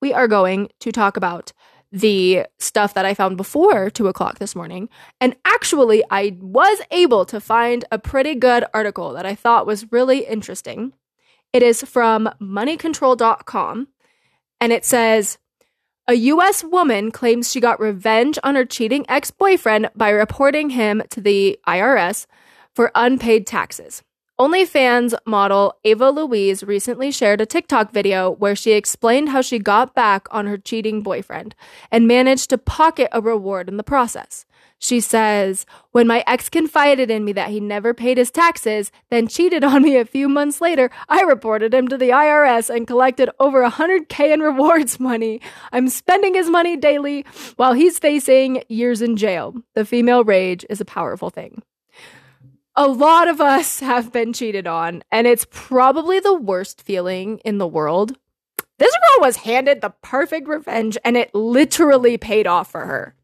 we 0.00 0.12
are 0.12 0.28
going 0.28 0.68
to 0.80 0.92
talk 0.92 1.16
about 1.16 1.52
the 1.92 2.44
stuff 2.58 2.94
that 2.94 3.04
I 3.04 3.14
found 3.14 3.36
before 3.36 3.90
two 3.90 4.08
o'clock 4.08 4.38
this 4.38 4.56
morning. 4.56 4.88
And 5.20 5.36
actually, 5.44 6.02
I 6.10 6.36
was 6.40 6.80
able 6.90 7.24
to 7.26 7.40
find 7.40 7.84
a 7.90 7.98
pretty 7.98 8.34
good 8.34 8.64
article 8.74 9.12
that 9.12 9.26
I 9.26 9.34
thought 9.34 9.66
was 9.66 9.90
really 9.92 10.26
interesting. 10.26 10.92
It 11.52 11.62
is 11.62 11.82
from 11.82 12.28
moneycontrol.com 12.40 13.88
and 14.60 14.72
it 14.72 14.84
says 14.84 15.38
a 16.08 16.14
US 16.14 16.62
woman 16.62 17.10
claims 17.10 17.50
she 17.50 17.60
got 17.60 17.80
revenge 17.80 18.38
on 18.44 18.54
her 18.54 18.64
cheating 18.64 19.04
ex 19.08 19.30
boyfriend 19.30 19.90
by 19.94 20.10
reporting 20.10 20.70
him 20.70 21.02
to 21.10 21.20
the 21.20 21.58
IRS 21.66 22.26
for 22.74 22.92
unpaid 22.94 23.46
taxes. 23.46 24.02
OnlyFans 24.38 25.14
model 25.24 25.78
Ava 25.84 26.10
Louise 26.10 26.62
recently 26.62 27.10
shared 27.10 27.40
a 27.40 27.46
TikTok 27.46 27.90
video 27.90 28.30
where 28.30 28.54
she 28.54 28.72
explained 28.72 29.30
how 29.30 29.40
she 29.40 29.58
got 29.58 29.94
back 29.94 30.28
on 30.30 30.46
her 30.46 30.58
cheating 30.58 31.00
boyfriend 31.00 31.54
and 31.90 32.06
managed 32.06 32.50
to 32.50 32.58
pocket 32.58 33.08
a 33.12 33.22
reward 33.22 33.66
in 33.66 33.78
the 33.78 33.82
process. 33.82 34.44
She 34.78 35.00
says, 35.00 35.64
When 35.92 36.06
my 36.06 36.22
ex 36.26 36.50
confided 36.50 37.10
in 37.10 37.24
me 37.24 37.32
that 37.32 37.48
he 37.48 37.60
never 37.60 37.94
paid 37.94 38.18
his 38.18 38.30
taxes, 38.30 38.92
then 39.08 39.26
cheated 39.26 39.64
on 39.64 39.82
me 39.82 39.96
a 39.96 40.04
few 40.04 40.28
months 40.28 40.60
later, 40.60 40.90
I 41.08 41.22
reported 41.22 41.72
him 41.72 41.88
to 41.88 41.96
the 41.96 42.10
IRS 42.10 42.68
and 42.68 42.86
collected 42.86 43.30
over 43.40 43.66
100K 43.66 44.34
in 44.34 44.40
rewards 44.40 45.00
money. 45.00 45.40
I'm 45.72 45.88
spending 45.88 46.34
his 46.34 46.50
money 46.50 46.76
daily 46.76 47.24
while 47.56 47.72
he's 47.72 47.98
facing 47.98 48.64
years 48.68 49.00
in 49.00 49.16
jail. 49.16 49.54
The 49.72 49.86
female 49.86 50.24
rage 50.24 50.66
is 50.68 50.82
a 50.82 50.84
powerful 50.84 51.30
thing 51.30 51.62
a 52.76 52.86
lot 52.86 53.26
of 53.28 53.40
us 53.40 53.80
have 53.80 54.12
been 54.12 54.32
cheated 54.32 54.66
on, 54.66 55.02
and 55.10 55.26
it's 55.26 55.46
probably 55.50 56.20
the 56.20 56.34
worst 56.34 56.82
feeling 56.82 57.38
in 57.38 57.58
the 57.58 57.66
world. 57.66 58.16
This 58.78 58.92
girl 58.92 59.26
was 59.26 59.36
handed 59.36 59.80
the 59.80 59.94
perfect 60.02 60.46
revenge, 60.46 60.98
and 61.04 61.16
it 61.16 61.34
literally 61.34 62.18
paid 62.18 62.46
off 62.46 62.70
for 62.70 62.84
her. 62.84 63.14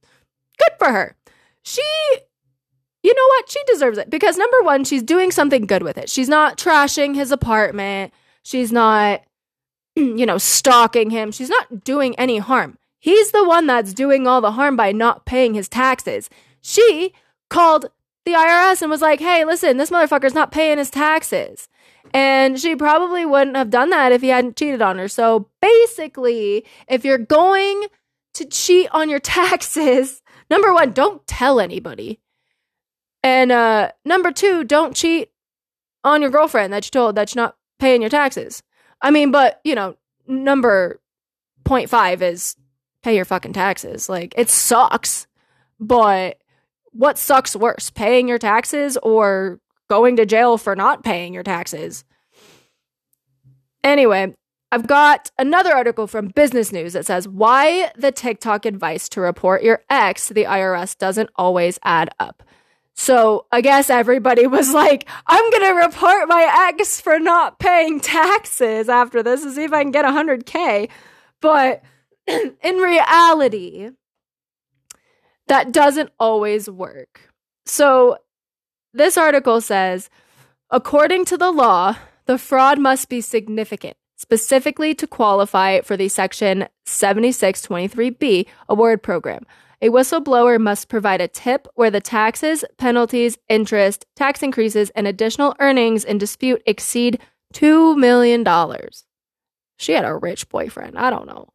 Good 0.59 0.73
for 0.79 0.89
her. 0.91 1.17
She, 1.63 1.83
you 3.03 3.15
know 3.15 3.27
what? 3.29 3.51
She 3.51 3.61
deserves 3.67 3.99
it 3.99 4.09
because 4.09 4.39
number 4.39 4.63
one, 4.63 4.85
she's 4.85 5.03
doing 5.03 5.31
something 5.31 5.67
good 5.67 5.83
with 5.83 5.99
it. 5.99 6.09
She's 6.09 6.29
not 6.29 6.57
trashing 6.57 7.15
his 7.15 7.31
apartment. 7.31 8.13
She's 8.43 8.73
not, 8.73 9.23
you 9.97 10.25
know, 10.25 10.39
stalking 10.39 11.11
him. 11.11 11.31
She's 11.31 11.51
not 11.51 11.85
doing 11.85 12.19
any 12.19 12.39
harm. 12.39 12.79
He's 12.99 13.33
the 13.33 13.45
one 13.45 13.67
that's 13.67 13.93
doing 13.93 14.27
all 14.27 14.41
the 14.41 14.53
harm 14.53 14.77
by 14.77 14.93
not 14.93 15.27
paying 15.27 15.55
his 15.55 15.69
taxes. 15.69 16.31
She 16.61 17.13
called 17.51 17.91
the 18.25 18.33
IRS 18.33 18.83
and 18.83 18.91
was 18.91 19.03
like, 19.03 19.21
hey, 19.21 19.45
listen, 19.45 19.77
this 19.77 19.91
motherfucker's 19.91 20.35
not 20.35 20.53
paying 20.53 20.79
his 20.79 20.91
taxes. 20.91 21.69
And 22.15 22.59
she 22.59 22.77
probably 22.77 23.25
wouldn't 23.25 23.57
have 23.57 23.71
done 23.71 23.91
that 23.91 24.13
if 24.13 24.23
he 24.23 24.29
hadn't 24.29 24.57
cheated 24.57 24.83
on 24.83 24.99
her. 24.99 25.09
So 25.09 25.49
basically, 25.61 26.65
if 26.89 27.05
you're 27.05 27.19
going 27.19 27.87
to 28.35 28.45
cheat 28.45 28.89
on 28.93 29.09
your 29.09 29.19
taxes, 29.21 30.23
Number 30.53 30.75
one, 30.75 30.93
don't 30.93 31.27
tell 31.27 31.61
anybody. 31.61 32.21
And 33.23 33.51
uh, 33.51 33.93
number 34.05 34.31
two, 34.33 34.65
don't 34.65 34.95
cheat 34.95 35.31
on 36.05 36.21
your 36.21 36.31
girlfriend 36.31 36.75
that 36.75 36.85
you 36.85 36.91
told 36.91 37.15
that 37.15 37.35
you're 37.35 37.43
not 37.43 37.57
paying 37.79 38.03
your 38.03 38.11
taxes. 38.11 38.63
I 39.01 39.11
mean, 39.11 39.31
but 39.31 39.63
you 39.65 39.75
know, 39.75 39.97
number 40.27 41.01
point 41.65 41.89
five 41.89 42.21
is 42.21 42.55
pay 43.03 43.17
your 43.17 43.25
fucking 43.25 43.55
taxes. 43.55 44.11
Like 44.11 44.35
it 44.37 44.51
sucks, 44.51 45.27
but 45.81 46.39
what 46.93 47.19
sucks 47.19 47.57
worse, 47.57 47.91
paying 47.91 48.29
your 48.29 48.39
taxes 48.39 48.97
or 49.03 49.61
going 49.89 50.17
to 50.17 50.27
jail 50.27 50.59
for 50.59 50.77
not 50.77 51.03
paying 51.05 51.35
your 51.35 51.43
taxes? 51.43 52.05
Anyway, 53.85 54.35
I've 54.71 54.87
got 54.87 55.31
another 55.39 55.75
article 55.75 56.07
from 56.07 56.29
Business 56.29 56.73
News 56.73 56.95
that 56.95 57.05
says 57.05 57.29
why 57.29 57.91
the 57.97 58.13
TikTok 58.13 58.65
advice 58.65 59.09
to 59.11 59.21
report 59.21 59.63
your 59.63 59.83
ex 59.91 60.29
to 60.29 60.35
the 60.35 60.45
IRS 60.45 60.97
doesn't 60.97 61.31
always 61.37 61.79
add 61.85 62.11
up. 62.19 62.43
So 62.95 63.47
I 63.53 63.61
guess 63.61 63.91
everybody 63.91 64.47
was 64.47 64.73
like, 64.75 65.09
I'm 65.27 65.51
going 65.51 65.75
to 65.75 65.87
report 65.87 66.29
my 66.29 66.69
ex 66.71 67.01
for 67.01 67.19
not 67.19 67.59
paying 67.59 68.01
taxes 68.01 68.89
after 68.89 69.23
this 69.23 69.43
and 69.43 69.53
see 69.53 69.65
if 69.65 69.73
I 69.73 69.83
can 69.83 69.93
get 69.93 70.05
100K. 70.05 70.89
But 71.41 71.83
in 72.27 72.77
reality, 72.77 73.91
that 75.49 75.73
doesn't 75.73 76.11
always 76.19 76.69
work. 76.69 77.31
So 77.67 78.19
this 78.93 79.17
article 79.17 79.61
says, 79.61 80.11
according 80.71 81.25
to 81.27 81.37
the 81.37 81.51
law, 81.51 81.97
the 82.27 82.39
fraud 82.39 82.79
must 82.79 83.09
be 83.09 83.21
significant, 83.21 83.97
specifically 84.17 84.95
to 84.95 85.07
qualify 85.07 85.81
for 85.81 85.97
the 85.97 86.09
Section 86.09 86.69
7623B 86.87 88.47
award 88.69 89.03
program. 89.03 89.47
A 89.81 89.89
whistleblower 89.89 90.61
must 90.61 90.89
provide 90.89 91.21
a 91.21 91.27
tip 91.27 91.67
where 91.75 91.91
the 91.91 92.01
taxes, 92.01 92.65
penalties, 92.79 93.37
interest, 93.49 94.07
tax 94.15 94.41
increases, 94.41 94.91
and 94.91 95.09
additional 95.09 95.57
earnings 95.59 96.05
in 96.05 96.19
dispute 96.19 96.63
exceed 96.67 97.19
$2 97.55 97.97
million. 97.97 98.47
She 99.79 99.93
had 99.93 100.05
a 100.05 100.15
rich 100.15 100.49
boyfriend. 100.49 100.97
I 100.97 101.11
don't 101.11 101.27
know. 101.27 101.49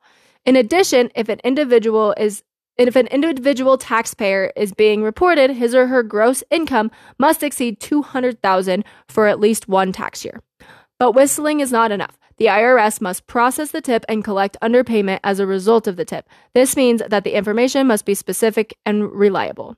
In 0.45 0.57
addition, 0.57 1.09
if 1.15 1.29
an 1.29 1.39
individual 1.45 2.13
is 2.17 2.43
if 2.77 2.95
an 2.95 3.07
individual 3.07 3.77
taxpayer 3.77 4.51
is 4.55 4.73
being 4.73 5.01
reported, 5.01 5.51
his 5.51 5.73
or 5.73 5.87
her 5.87 6.03
gross 6.03 6.43
income 6.51 6.91
must 7.17 7.41
exceed 7.41 7.79
200,000 7.79 8.83
for 9.07 9.27
at 9.27 9.39
least 9.39 9.67
one 9.67 9.91
tax 9.91 10.23
year. 10.23 10.41
But 10.99 11.13
whistling 11.13 11.59
is 11.59 11.71
not 11.71 11.91
enough. 11.91 12.17
The 12.37 12.45
IRS 12.45 13.01
must 13.01 13.25
process 13.25 13.71
the 13.71 13.81
tip 13.81 14.05
and 14.07 14.23
collect 14.23 14.57
underpayment 14.61 15.21
as 15.23 15.39
a 15.39 15.47
result 15.47 15.87
of 15.87 15.95
the 15.95 16.05
tip. 16.05 16.29
This 16.53 16.75
means 16.75 17.01
that 17.07 17.23
the 17.23 17.33
information 17.33 17.87
must 17.87 18.05
be 18.05 18.13
specific 18.13 18.77
and 18.85 19.11
reliable. 19.11 19.75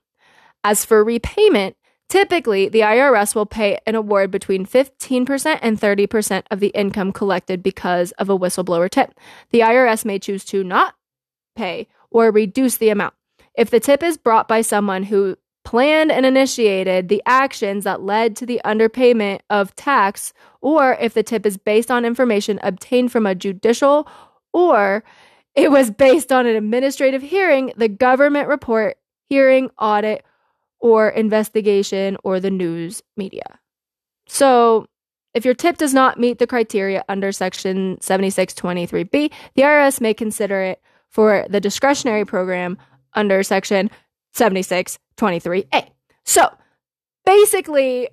As 0.62 0.84
for 0.84 1.02
repayment, 1.02 1.76
typically 2.10 2.68
the 2.68 2.80
IRS 2.80 3.34
will 3.34 3.46
pay 3.46 3.78
an 3.86 3.94
award 3.94 4.30
between 4.30 4.66
15% 4.66 5.58
and 5.62 5.80
30% 5.80 6.42
of 6.50 6.60
the 6.60 6.68
income 6.68 7.12
collected 7.12 7.62
because 7.62 8.12
of 8.12 8.28
a 8.28 8.38
whistleblower 8.38 8.90
tip. 8.90 9.14
The 9.50 9.60
IRS 9.60 10.04
may 10.04 10.18
choose 10.18 10.44
to 10.46 10.62
not 10.62 10.94
pay 11.56 11.88
or 12.10 12.30
reduce 12.30 12.76
the 12.76 12.90
amount. 12.90 13.14
If 13.54 13.70
the 13.70 13.80
tip 13.80 14.02
is 14.02 14.16
brought 14.16 14.48
by 14.48 14.62
someone 14.62 15.04
who 15.04 15.36
planned 15.64 16.10
and 16.10 16.24
initiated 16.24 17.08
the 17.08 17.22
actions 17.26 17.84
that 17.84 18.02
led 18.02 18.34
to 18.36 18.46
the 18.46 18.60
underpayment 18.64 19.40
of 19.50 19.74
tax, 19.76 20.32
or 20.60 20.96
if 21.00 21.14
the 21.14 21.22
tip 21.22 21.44
is 21.44 21.56
based 21.56 21.90
on 21.90 22.04
information 22.04 22.58
obtained 22.62 23.12
from 23.12 23.26
a 23.26 23.34
judicial 23.34 24.08
or 24.52 25.04
it 25.54 25.70
was 25.70 25.90
based 25.90 26.32
on 26.32 26.46
an 26.46 26.56
administrative 26.56 27.22
hearing, 27.22 27.72
the 27.76 27.88
government 27.88 28.48
report, 28.48 28.96
hearing, 29.28 29.70
audit, 29.78 30.24
or 30.78 31.08
investigation, 31.08 32.16
or 32.24 32.40
the 32.40 32.50
news 32.50 33.02
media. 33.16 33.58
So, 34.26 34.86
if 35.34 35.44
your 35.44 35.54
tip 35.54 35.76
does 35.76 35.94
not 35.94 36.18
meet 36.18 36.38
the 36.38 36.46
criteria 36.46 37.04
under 37.08 37.30
Section 37.30 37.98
7623B, 37.98 39.30
the 39.54 39.62
IRS 39.62 40.00
may 40.00 40.14
consider 40.14 40.60
it 40.62 40.80
for 41.10 41.44
the 41.48 41.60
discretionary 41.60 42.24
program 42.24 42.78
under 43.14 43.42
Section 43.42 43.90
7623A. 44.34 45.90
So 46.24 46.48
basically, 47.26 48.08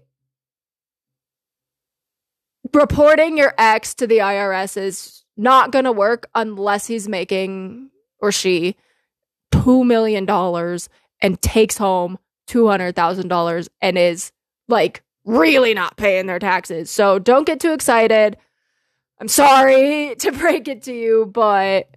reporting 2.74 3.38
your 3.38 3.54
ex 3.58 3.94
to 3.96 4.08
the 4.08 4.18
IRS 4.18 4.78
is 4.78 5.24
not 5.38 5.72
going 5.72 5.86
to 5.86 5.92
work 5.92 6.28
unless 6.36 6.88
he's 6.88 7.08
making 7.08 7.92
or 8.20 8.32
she 8.32 8.76
$2 9.52 9.86
million 9.86 10.28
and 11.22 11.42
takes 11.42 11.78
home 11.78 12.18
$200,000 12.48 13.68
and 13.82 13.98
is 13.98 14.32
like 14.68 15.04
really 15.26 15.74
not 15.74 15.98
paying 15.98 16.26
their 16.26 16.40
taxes. 16.40 16.90
So 16.90 17.20
don't 17.20 17.46
get 17.46 17.60
too 17.60 17.74
excited. 17.74 18.38
I'm 19.20 19.28
sorry 19.28 20.16
to 20.20 20.32
break 20.32 20.68
it 20.68 20.84
to 20.84 20.94
you, 20.94 21.30
but 21.32 21.88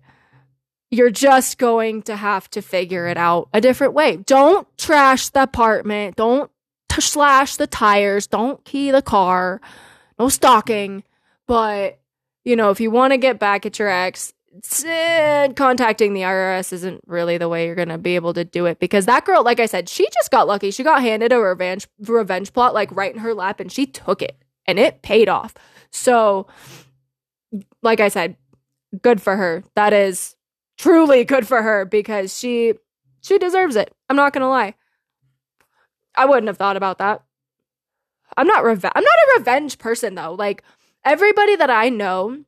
you're 0.90 1.10
just 1.10 1.58
going 1.58 2.02
to 2.02 2.16
have 2.16 2.50
to 2.50 2.62
figure 2.62 3.06
it 3.06 3.16
out 3.16 3.48
a 3.52 3.60
different 3.60 3.94
way. 3.94 4.16
Don't 4.16 4.66
trash 4.76 5.28
the 5.28 5.44
apartment. 5.44 6.16
Don't 6.16 6.50
t- 6.88 7.00
slash 7.00 7.56
the 7.56 7.66
tires. 7.66 8.26
Don't 8.26 8.64
key 8.64 8.90
the 8.90 9.02
car. 9.02 9.60
No 10.18 10.28
stalking. 10.28 11.04
But, 11.46 12.00
you 12.44 12.56
know, 12.56 12.70
if 12.70 12.80
you 12.80 12.90
want 12.90 13.12
to 13.12 13.18
get 13.18 13.38
back 13.38 13.64
at 13.66 13.78
your 13.78 13.88
ex, 13.88 14.32
eh, 14.84 15.48
contacting 15.52 16.12
the 16.12 16.22
IRS 16.22 16.72
isn't 16.72 17.02
really 17.06 17.38
the 17.38 17.48
way 17.48 17.66
you're 17.66 17.76
going 17.76 17.88
to 17.88 17.98
be 17.98 18.16
able 18.16 18.34
to 18.34 18.44
do 18.44 18.66
it 18.66 18.80
because 18.80 19.06
that 19.06 19.24
girl, 19.24 19.44
like 19.44 19.60
I 19.60 19.66
said, 19.66 19.88
she 19.88 20.08
just 20.12 20.32
got 20.32 20.48
lucky. 20.48 20.72
She 20.72 20.82
got 20.82 21.02
handed 21.02 21.32
a 21.32 21.38
revenge 21.38 21.86
revenge 22.00 22.52
plot 22.52 22.74
like 22.74 22.94
right 22.94 23.12
in 23.12 23.20
her 23.20 23.34
lap 23.34 23.60
and 23.60 23.70
she 23.70 23.86
took 23.86 24.22
it 24.22 24.36
and 24.66 24.78
it 24.78 25.02
paid 25.02 25.28
off. 25.28 25.54
So, 25.92 26.48
like 27.82 28.00
I 28.00 28.08
said, 28.08 28.36
good 29.02 29.22
for 29.22 29.36
her. 29.36 29.62
That 29.76 29.92
is 29.92 30.34
truly 30.80 31.24
good 31.24 31.46
for 31.46 31.62
her 31.62 31.84
because 31.84 32.36
she 32.36 32.74
she 33.20 33.38
deserves 33.38 33.76
it. 33.76 33.94
I'm 34.08 34.16
not 34.16 34.32
gonna 34.32 34.48
lie. 34.48 34.74
I 36.14 36.24
wouldn't 36.26 36.48
have 36.48 36.56
thought 36.56 36.76
about 36.76 36.98
that. 36.98 37.22
I'm 38.36 38.46
not 38.46 38.64
I'm 38.64 38.80
not 38.82 38.94
a 38.94 39.38
revenge 39.38 39.78
person 39.78 40.14
though. 40.14 40.32
Like 40.32 40.62
everybody 41.04 41.56
that 41.56 41.70
I 41.70 41.88
know 41.90 42.44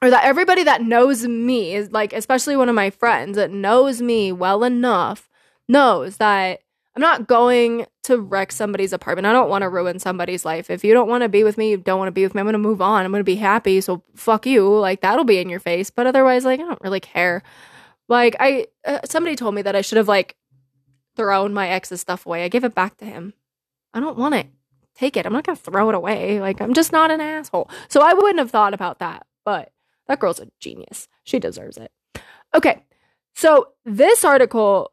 or 0.00 0.10
that 0.10 0.24
everybody 0.24 0.62
that 0.62 0.82
knows 0.82 1.26
me 1.26 1.74
is 1.74 1.90
like 1.90 2.12
especially 2.12 2.56
one 2.56 2.68
of 2.68 2.74
my 2.74 2.90
friends 2.90 3.36
that 3.36 3.50
knows 3.50 4.00
me 4.00 4.32
well 4.32 4.62
enough 4.62 5.28
knows 5.68 6.18
that 6.18 6.60
I'm 6.96 7.02
not 7.02 7.28
going 7.28 7.86
to 8.04 8.20
wreck 8.20 8.50
somebody's 8.50 8.92
apartment. 8.92 9.26
I 9.26 9.32
don't 9.32 9.48
want 9.48 9.62
to 9.62 9.68
ruin 9.68 10.00
somebody's 10.00 10.44
life. 10.44 10.70
If 10.70 10.82
you 10.82 10.92
don't 10.92 11.08
want 11.08 11.22
to 11.22 11.28
be 11.28 11.44
with 11.44 11.56
me, 11.56 11.70
you 11.70 11.76
don't 11.76 11.98
want 11.98 12.08
to 12.08 12.12
be 12.12 12.24
with 12.24 12.34
me. 12.34 12.40
I'm 12.40 12.46
going 12.46 12.52
to 12.54 12.58
move 12.58 12.82
on. 12.82 13.04
I'm 13.04 13.12
going 13.12 13.20
to 13.20 13.24
be 13.24 13.36
happy. 13.36 13.80
So 13.80 14.02
fuck 14.16 14.44
you. 14.44 14.68
Like 14.68 15.00
that'll 15.00 15.24
be 15.24 15.38
in 15.38 15.48
your 15.48 15.60
face. 15.60 15.90
But 15.90 16.06
otherwise, 16.06 16.44
like 16.44 16.58
I 16.58 16.64
don't 16.64 16.80
really 16.80 17.00
care. 17.00 17.42
Like 18.08 18.34
I, 18.40 18.66
uh, 18.84 19.00
somebody 19.04 19.36
told 19.36 19.54
me 19.54 19.62
that 19.62 19.76
I 19.76 19.82
should 19.82 19.98
have 19.98 20.08
like 20.08 20.36
thrown 21.16 21.54
my 21.54 21.68
ex's 21.68 22.00
stuff 22.00 22.26
away. 22.26 22.44
I 22.44 22.48
give 22.48 22.64
it 22.64 22.74
back 22.74 22.96
to 22.96 23.04
him. 23.04 23.34
I 23.94 24.00
don't 24.00 24.18
want 24.18 24.34
it. 24.34 24.48
Take 24.96 25.16
it. 25.16 25.26
I'm 25.26 25.32
not 25.32 25.44
going 25.44 25.56
to 25.56 25.62
throw 25.62 25.88
it 25.90 25.94
away. 25.94 26.40
Like 26.40 26.60
I'm 26.60 26.74
just 26.74 26.90
not 26.90 27.12
an 27.12 27.20
asshole. 27.20 27.70
So 27.88 28.00
I 28.00 28.14
wouldn't 28.14 28.40
have 28.40 28.50
thought 28.50 28.74
about 28.74 28.98
that. 28.98 29.26
But 29.44 29.70
that 30.08 30.18
girl's 30.18 30.40
a 30.40 30.48
genius. 30.58 31.06
She 31.22 31.38
deserves 31.38 31.76
it. 31.76 31.92
Okay. 32.52 32.82
So 33.34 33.68
this 33.84 34.24
article 34.24 34.92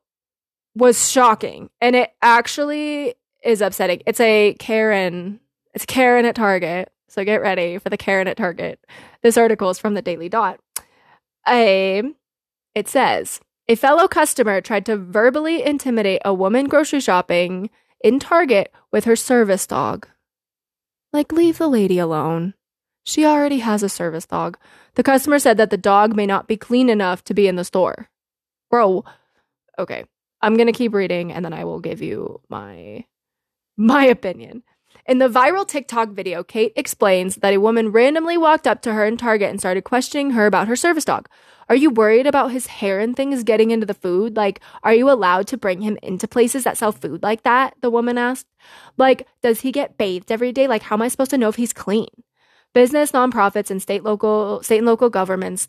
was 0.78 1.10
shocking 1.10 1.70
and 1.82 1.96
it 1.96 2.12
actually 2.22 3.16
is 3.44 3.62
upsetting. 3.62 4.02
It's 4.06 4.20
a 4.20 4.56
Karen. 4.60 5.40
It's 5.74 5.86
Karen 5.86 6.26
at 6.26 6.36
Target. 6.36 6.92
So 7.08 7.24
get 7.24 7.42
ready 7.42 7.78
for 7.80 7.90
the 7.90 7.98
Karen 7.98 8.28
at 8.28 8.38
Target. 8.38 8.80
This 9.24 9.38
article 9.38 9.70
is 9.70 9.80
from 9.80 9.96
the 9.96 10.02
Daily 10.02 10.30
Dot. 10.30 10.60
A 11.48 12.04
it 12.76 12.88
says 12.88 13.40
a 13.68 13.76
fellow 13.76 14.08
customer 14.08 14.62
tried 14.62 14.86
to 14.86 14.98
verbally 14.98 15.64
intimidate 15.64 16.22
a 16.24 16.34
woman 16.34 16.68
grocery 16.68 17.00
shopping 17.00 17.70
in 18.04 18.20
Target 18.20 18.72
with 18.92 19.06
her 19.06 19.16
service 19.16 19.66
dog. 19.66 20.08
Like 21.12 21.32
leave 21.32 21.58
the 21.58 21.68
lady 21.68 21.98
alone. 21.98 22.54
She 23.04 23.26
already 23.26 23.60
has 23.60 23.84
a 23.84 23.90
service 23.90 24.26
dog. 24.26 24.58
The 24.96 25.04
customer 25.04 25.40
said 25.40 25.58
that 25.58 25.70
the 25.70 25.78
dog 25.78 26.16
may 26.16 26.26
not 26.26 26.48
be 26.48 26.58
clean 26.58 26.90
enough 26.90 27.24
to 27.24 27.34
be 27.34 27.48
in 27.48 27.56
the 27.56 27.64
store. 27.64 28.10
Bro, 28.70 29.06
okay. 29.80 30.04
I'm 30.42 30.56
going 30.56 30.68
to 30.68 30.74
keep 30.74 30.94
reading 30.94 31.32
and 31.32 31.44
then 31.44 31.54
I 31.54 31.64
will 31.66 31.80
give 31.80 32.02
you 32.02 32.42
my 32.50 33.06
my 33.78 34.06
opinion. 34.06 34.64
In 35.06 35.20
the 35.20 35.30
viral 35.30 35.68
TikTok 35.68 36.10
video, 36.10 36.44
Kate 36.44 36.74
explains 36.76 37.38
that 37.38 37.54
a 37.54 37.62
woman 37.62 37.92
randomly 37.92 38.38
walked 38.38 38.68
up 38.68 38.82
to 38.82 38.94
her 38.94 39.06
in 39.06 39.16
Target 39.16 39.50
and 39.50 39.60
started 39.60 39.84
questioning 39.84 40.32
her 40.32 40.46
about 40.46 40.68
her 40.68 40.76
service 40.76 41.06
dog. 41.06 41.30
Are 41.70 41.76
you 41.76 41.90
worried 41.90 42.28
about 42.28 42.52
his 42.52 42.68
hair 42.68 43.00
and 43.00 43.16
things 43.16 43.44
getting 43.44 43.72
into 43.72 43.86
the 43.86 43.94
food? 43.94 44.36
Like, 44.36 44.62
are 44.84 44.94
you 44.94 45.10
allowed 45.10 45.48
to 45.48 45.58
bring 45.58 45.82
him 45.82 45.98
into 46.02 46.28
places 46.28 46.64
that 46.64 46.78
sell 46.78 46.92
food 46.92 47.24
like 47.24 47.44
that? 47.44 47.76
The 47.82 47.90
woman 47.90 48.18
asked. 48.18 48.48
Like, 48.98 49.28
does 49.42 49.62
he 49.62 49.72
get 49.72 49.98
bathed 49.98 50.32
every 50.32 50.52
day? 50.52 50.68
Like, 50.68 50.84
how 50.84 50.96
am 50.96 51.02
I 51.02 51.08
supposed 51.10 51.32
to 51.32 51.38
know 51.38 51.50
if 51.50 51.56
he's 51.56 51.74
clean? 51.74 52.08
Business, 52.74 53.12
nonprofits, 53.12 53.70
and 53.70 53.82
state 53.82 54.04
local 54.04 54.62
state 54.64 54.80
and 54.80 54.88
local 54.88 55.10
governments 55.10 55.68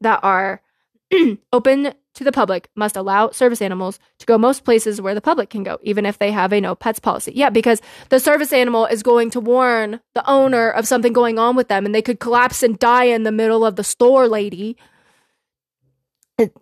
that 0.00 0.20
are 0.22 0.62
open 1.52 1.94
to 2.14 2.24
the 2.24 2.32
public 2.32 2.68
must 2.74 2.96
allow 2.96 3.30
service 3.30 3.60
animals 3.60 3.98
to 4.18 4.26
go 4.26 4.38
most 4.38 4.64
places 4.64 5.00
where 5.00 5.14
the 5.14 5.20
public 5.20 5.50
can 5.50 5.62
go, 5.62 5.78
even 5.82 6.06
if 6.06 6.18
they 6.18 6.30
have 6.32 6.52
a 6.52 6.60
no 6.60 6.74
pets 6.74 6.98
policy. 6.98 7.32
Yeah, 7.34 7.50
because 7.50 7.82
the 8.08 8.20
service 8.20 8.52
animal 8.52 8.86
is 8.86 9.02
going 9.02 9.30
to 9.30 9.40
warn 9.40 10.00
the 10.14 10.28
owner 10.28 10.70
of 10.70 10.86
something 10.86 11.12
going 11.12 11.38
on 11.38 11.56
with 11.56 11.68
them 11.68 11.84
and 11.84 11.94
they 11.94 12.02
could 12.02 12.20
collapse 12.20 12.62
and 12.62 12.78
die 12.78 13.04
in 13.04 13.24
the 13.24 13.32
middle 13.32 13.64
of 13.64 13.76
the 13.76 13.84
store, 13.84 14.28
lady. 14.28 14.76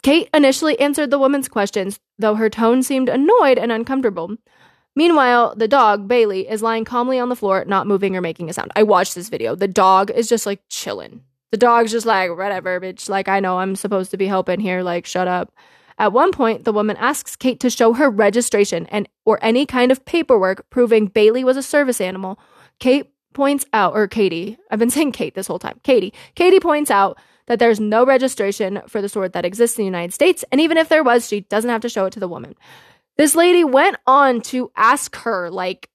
Kate 0.03 0.29
initially 0.35 0.79
answered 0.81 1.11
the 1.11 1.19
woman's 1.19 1.49
questions, 1.49 1.99
though 2.19 2.35
her 2.35 2.51
tone 2.51 2.83
seemed 2.83 3.09
annoyed 3.09 3.59
and 3.59 3.73
uncomfortable. 3.73 4.37
Meanwhile, 4.95 5.55
the 5.57 5.69
dog, 5.69 6.07
Bailey, 6.07 6.49
is 6.49 6.63
lying 6.63 6.85
calmly 6.85 7.19
on 7.19 7.31
the 7.31 7.37
floor, 7.37 7.65
not 7.67 7.87
moving 7.87 8.15
or 8.15 8.21
making 8.21 8.51
a 8.51 8.53
sound. 8.53 8.73
I 8.77 8.83
watched 8.83 9.15
this 9.15 9.31
video. 9.31 9.55
The 9.55 9.69
dog 9.69 10.11
is 10.11 10.29
just 10.29 10.45
like 10.45 10.61
chilling. 10.69 11.23
The 11.53 11.59
dog's 11.59 11.93
just 11.93 12.07
like, 12.07 12.37
whatever, 12.37 12.81
bitch. 12.81 13.09
Like, 13.09 13.29
I 13.29 13.39
know 13.39 13.59
I'm 13.59 13.77
supposed 13.77 14.11
to 14.11 14.17
be 14.17 14.27
helping 14.27 14.59
here. 14.59 14.83
Like, 14.83 15.07
shut 15.07 15.29
up. 15.29 15.53
At 15.99 16.13
one 16.13 16.33
point, 16.33 16.65
the 16.65 16.73
woman 16.73 16.97
asks 16.97 17.37
Kate 17.37 17.61
to 17.61 17.71
show 17.71 17.93
her 17.93 18.11
registration 18.11 18.87
and 18.87 19.09
or 19.25 19.39
any 19.43 19.67
kind 19.67 19.93
of 19.93 20.05
paperwork 20.05 20.69
proving 20.71 21.07
Bailey 21.07 21.45
was 21.45 21.57
a 21.57 21.63
service 21.63 22.01
animal. 22.01 22.41
Kate 22.81 23.13
points 23.35 23.65
out, 23.73 23.95
or 23.95 24.09
Katie, 24.09 24.59
I've 24.71 24.79
been 24.79 24.91
saying 24.91 25.13
Kate 25.13 25.35
this 25.35 25.47
whole 25.47 25.59
time. 25.59 25.79
Katie. 25.85 26.13
Katie 26.35 26.59
points 26.59 26.91
out 26.91 27.19
that 27.47 27.59
there's 27.59 27.79
no 27.81 28.05
registration 28.05 28.81
for 28.89 29.03
the 29.03 29.09
sort 29.09 29.35
that 29.35 29.45
exists 29.45 29.79
in 29.79 29.83
the 29.83 29.87
United 29.87 30.15
States, 30.15 30.45
and 30.51 30.61
even 30.61 30.79
if 30.79 30.89
there 30.89 31.03
was, 31.03 31.29
she 31.29 31.41
doesn't 31.41 31.71
have 31.71 31.83
to 31.83 31.89
show 31.89 32.07
it 32.07 32.13
to 32.15 32.21
the 32.21 32.29
woman. 32.29 32.55
This 33.17 33.35
lady 33.35 33.63
went 33.63 33.97
on 34.07 34.41
to 34.43 34.73
ask 34.75 35.15
her, 35.17 35.51
like, 35.51 35.91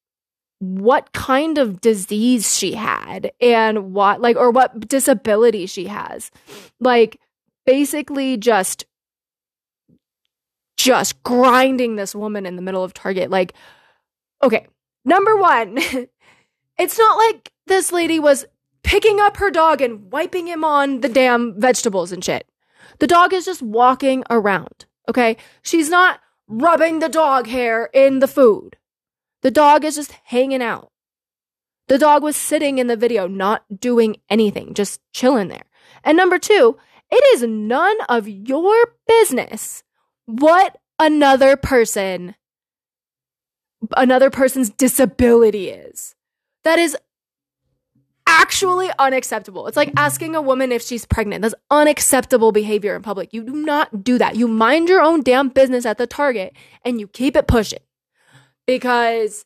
what 0.59 1.11
kind 1.13 1.57
of 1.57 1.81
disease 1.81 2.57
she 2.57 2.73
had 2.73 3.31
and 3.39 3.93
what, 3.93 4.21
like, 4.21 4.35
or 4.35 4.51
what 4.51 4.87
disability 4.87 5.65
she 5.65 5.87
has. 5.87 6.31
Like, 6.79 7.19
basically, 7.65 8.37
just, 8.37 8.85
just 10.77 11.21
grinding 11.23 11.95
this 11.95 12.15
woman 12.15 12.45
in 12.45 12.55
the 12.55 12.61
middle 12.61 12.83
of 12.83 12.93
Target. 12.93 13.29
Like, 13.29 13.53
okay, 14.41 14.67
number 15.05 15.35
one, 15.37 15.77
it's 16.77 16.97
not 16.97 17.17
like 17.17 17.51
this 17.67 17.91
lady 17.91 18.19
was 18.19 18.45
picking 18.83 19.19
up 19.19 19.37
her 19.37 19.51
dog 19.51 19.81
and 19.81 20.11
wiping 20.11 20.47
him 20.47 20.63
on 20.63 21.01
the 21.01 21.09
damn 21.09 21.59
vegetables 21.59 22.11
and 22.11 22.23
shit. 22.23 22.47
The 22.99 23.07
dog 23.07 23.33
is 23.33 23.45
just 23.45 23.61
walking 23.61 24.23
around, 24.29 24.85
okay? 25.09 25.37
She's 25.61 25.89
not 25.89 26.19
rubbing 26.47 26.99
the 26.99 27.09
dog 27.09 27.47
hair 27.47 27.89
in 27.93 28.19
the 28.19 28.27
food. 28.27 28.77
The 29.41 29.51
dog 29.51 29.85
is 29.85 29.95
just 29.95 30.11
hanging 30.25 30.61
out. 30.61 30.91
The 31.87 31.97
dog 31.97 32.23
was 32.23 32.35
sitting 32.35 32.79
in 32.79 32.87
the 32.87 32.97
video, 32.97 33.27
not 33.27 33.63
doing 33.79 34.17
anything, 34.29 34.73
just 34.73 34.99
chilling 35.13 35.47
there. 35.47 35.63
And 36.03 36.17
number 36.17 36.37
two, 36.37 36.77
it 37.09 37.23
is 37.35 37.43
none 37.43 37.97
of 38.09 38.27
your 38.27 38.93
business 39.07 39.83
what 40.27 40.77
another 40.99 41.55
person, 41.55 42.35
another 43.95 44.29
person's 44.29 44.69
disability 44.69 45.69
is. 45.69 46.15
That 46.63 46.79
is 46.79 46.95
actually 48.27 48.89
unacceptable. 48.99 49.67
It's 49.67 49.77
like 49.77 49.93
asking 49.95 50.35
a 50.35 50.41
woman 50.41 50.73
if 50.73 50.81
she's 50.81 51.05
pregnant. 51.05 51.41
That's 51.41 51.55
unacceptable 51.71 52.51
behavior 52.51 52.93
in 52.95 53.01
public. 53.01 53.33
You 53.33 53.43
do 53.43 53.53
not 53.53 54.03
do 54.03 54.17
that. 54.17 54.35
You 54.35 54.49
mind 54.49 54.89
your 54.89 55.01
own 55.01 55.23
damn 55.23 55.47
business 55.47 55.85
at 55.85 55.97
the 55.97 56.05
Target 56.05 56.53
and 56.83 56.99
you 56.99 57.07
keep 57.07 57.37
it 57.37 57.47
pushing. 57.47 57.79
Because 58.67 59.45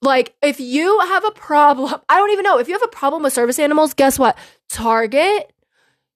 like 0.00 0.34
if 0.42 0.60
you 0.60 1.00
have 1.00 1.24
a 1.24 1.32
problem, 1.32 2.00
I 2.08 2.16
don't 2.16 2.30
even 2.30 2.44
know. 2.44 2.58
If 2.58 2.68
you 2.68 2.74
have 2.74 2.82
a 2.82 2.88
problem 2.88 3.22
with 3.22 3.34
service 3.34 3.58
animals, 3.58 3.92
guess 3.92 4.18
what? 4.18 4.38
Target 4.70 5.52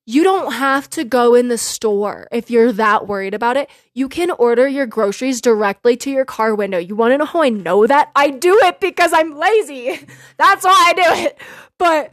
you 0.05 0.23
don't 0.23 0.53
have 0.53 0.89
to 0.89 1.05
go 1.05 1.33
in 1.33 1.47
the 1.47 1.57
store 1.57 2.27
if 2.31 2.51
you're 2.51 2.73
that 2.73 3.07
worried 3.07 3.33
about 3.33 3.55
it. 3.55 3.69
You 3.93 4.09
can 4.09 4.31
order 4.31 4.67
your 4.67 4.85
groceries 4.85 5.39
directly 5.39 5.95
to 5.97 6.11
your 6.11 6.25
car 6.25 6.53
window. 6.55 6.77
You 6.77 6.95
want 6.95 7.13
to 7.13 7.17
know 7.17 7.25
how 7.25 7.41
I 7.41 7.49
know 7.49 7.87
that? 7.87 8.11
I 8.15 8.29
do 8.29 8.59
it 8.63 8.81
because 8.81 9.13
I'm 9.13 9.37
lazy. 9.37 10.05
That's 10.37 10.65
why 10.65 10.85
I 10.89 10.93
do 10.93 11.23
it. 11.23 11.37
But 11.77 12.11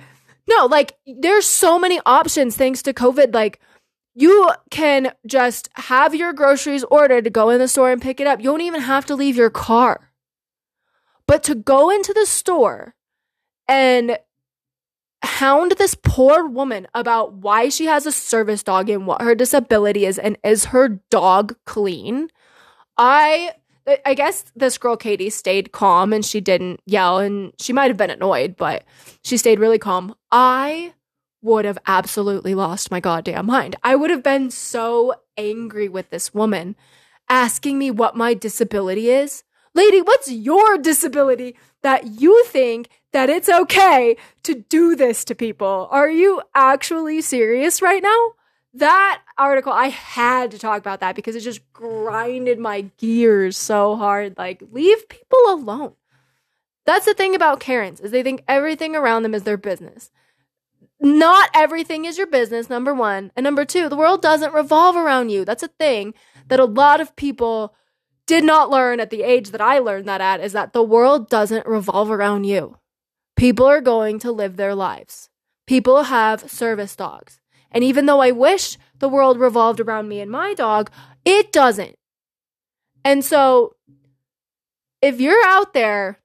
no, 0.49 0.67
like 0.67 0.97
there's 1.19 1.47
so 1.47 1.79
many 1.79 2.01
options 2.07 2.57
thanks 2.57 2.83
to 2.83 2.93
COVID. 2.93 3.35
Like 3.35 3.61
you 4.21 4.51
can 4.71 5.13
just 5.27 5.71
have 5.75 6.15
your 6.15 6.33
groceries 6.33 6.85
ordered 6.85 7.25
to 7.25 7.31
go 7.31 7.49
in 7.49 7.59
the 7.59 7.69
store 7.69 7.91
and 7.91 8.03
pick 8.03 8.21
it 8.21 8.27
up. 8.27 8.41
You 8.41 8.51
don't 8.51 8.61
even 8.61 8.83
have 8.83 9.07
to 9.07 9.15
leave 9.15 9.37
your 9.37 9.51
car. 9.51 10.13
But 11.27 11.43
to 11.45 11.55
go 11.55 11.89
into 11.91 12.13
the 12.13 12.27
store 12.27 12.95
and 13.67 14.19
hound 15.23 15.73
this 15.79 15.95
poor 15.95 16.47
woman 16.47 16.87
about 16.95 17.35
why 17.35 17.69
she 17.69 17.87
has 17.87 18.05
a 18.05 18.13
service 18.13 18.63
dog 18.63 18.91
and 18.91 19.07
what 19.07 19.23
her 19.23 19.35
disability 19.35 20.05
is 20.05 20.19
and 20.19 20.37
is 20.45 20.67
her 20.67 21.01
dog 21.11 21.57
clean. 21.65 22.29
I 22.99 23.53
I 24.05 24.15
guess 24.15 24.45
this 24.55 24.77
girl 24.77 24.97
Katie 24.97 25.31
stayed 25.31 25.73
calm 25.73 26.13
and 26.13 26.25
she 26.25 26.41
didn't 26.41 26.81
yell 26.85 27.19
and 27.19 27.53
she 27.59 27.73
might 27.73 27.89
have 27.89 27.97
been 27.97 28.11
annoyed, 28.11 28.57
but 28.57 28.85
she 29.25 29.37
stayed 29.39 29.59
really 29.59 29.79
calm. 29.79 30.15
I 30.31 30.93
would 31.43 31.65
have 31.65 31.79
absolutely 31.87 32.55
lost 32.55 32.91
my 32.91 33.01
goddamn 33.01 33.47
mind. 33.47 33.77
I 33.83 33.97
would 33.97 34.11
have 34.11 34.23
been 34.23 34.51
so 34.51 35.15
angry 35.37 35.89
with 35.89 36.11
this 36.11 36.35
woman 36.35 36.77
asking 37.29 37.79
me 37.79 37.91
what 37.91 38.17
my 38.17 38.35
disability 38.35 39.11
is. 39.11 39.43
Lady, 39.75 40.01
what's 40.03 40.31
your 40.31 40.77
disability 40.79 41.57
that 41.83 42.21
you 42.21 42.45
think 42.47 42.89
that 43.13 43.31
it's 43.31 43.49
okay 43.49 44.17
to 44.43 44.55
do 44.55 44.95
this 44.95 45.25
to 45.25 45.35
people. 45.35 45.89
Are 45.91 46.11
you 46.11 46.43
actually 46.55 47.21
serious 47.21 47.83
right 47.83 48.03
now? 48.03 48.33
That 48.75 49.23
article, 49.37 49.73
I 49.73 49.87
had 49.89 50.53
to 50.53 50.59
talk 50.59 50.79
about 50.79 51.01
that 51.01 51.17
because 51.17 51.35
it 51.35 51.41
just 51.41 51.73
grinded 51.73 52.59
my 52.59 52.83
gears 52.99 53.57
so 53.57 53.97
hard. 53.97 54.39
Like, 54.39 54.63
leave 54.71 55.09
people 55.09 55.39
alone. 55.49 55.95
That's 56.87 57.07
the 57.07 57.15
thing 57.15 57.35
about 57.35 57.61
Karens 57.61 58.01
is 58.01 58.11
they 58.11 58.23
think 58.23 58.45
everything 58.47 58.95
around 58.95 59.23
them 59.23 59.35
is 59.35 59.43
their 59.43 59.57
business. 59.57 60.11
Not 61.01 61.49
everything 61.55 62.05
is 62.05 62.19
your 62.19 62.27
business, 62.27 62.69
number 62.69 62.93
one. 62.93 63.33
And 63.35 63.45
number 63.45 63.65
two, 63.65 63.89
the 63.89 63.97
world 63.97 64.21
doesn't 64.21 64.53
revolve 64.53 64.97
around 64.97 65.31
you. 65.31 65.45
That's 65.47 65.63
a 65.63 65.69
thing 65.69 66.13
that 66.49 66.61
a 66.61 66.67
lot 66.67 67.01
of 67.01 67.17
people 67.17 67.75
did 68.27 68.45
not 68.45 68.71
learn 68.71 69.01
at 69.01 69.11
the 69.11 69.23
age 69.23 69.51
that 69.51 69.61
I 69.61 69.79
learned 69.79 70.07
that 70.07 70.21
at 70.21 70.41
is 70.41 70.53
that 70.53 70.73
the 70.73 70.83
world 70.83 71.29
doesn't 71.29 71.67
revolve 71.67 72.11
around 72.11 72.45
you. 72.45 72.77
People 73.35 73.67
are 73.67 73.81
going 73.81 74.19
to 74.21 74.31
live 74.31 74.57
their 74.57 74.75
lives. 74.75 75.31
People 75.67 76.05
have 76.05 76.49
service 76.51 76.95
dogs. 76.95 77.41
And 77.73 77.83
even 77.83 78.07
though 78.07 78.21
I 78.21 78.31
wish 78.31 78.77
the 78.99 79.09
world 79.09 79.41
revolved 79.41 79.81
around 79.81 80.09
me 80.09 80.21
and 80.21 80.31
my 80.31 80.55
dog, 80.55 80.91
it 81.25 81.51
doesn't. 81.51 81.97
And 83.05 83.25
so 83.25 83.75
if 85.01 85.21
you're 85.21 85.45
out 85.45 85.73
there 85.73 86.20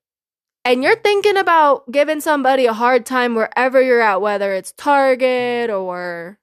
and 0.65 0.84
you're 0.84 0.95
thinking 0.95 1.38
about 1.38 1.89
giving 1.91 2.19
somebody 2.19 2.65
a 2.65 2.73
hard 2.73 3.06
time 3.06 3.36
wherever 3.36 3.80
you're 3.80 4.01
at, 4.01 4.19
whether 4.19 4.51
it's 4.54 4.73
Target 4.73 5.69
or 5.69 6.39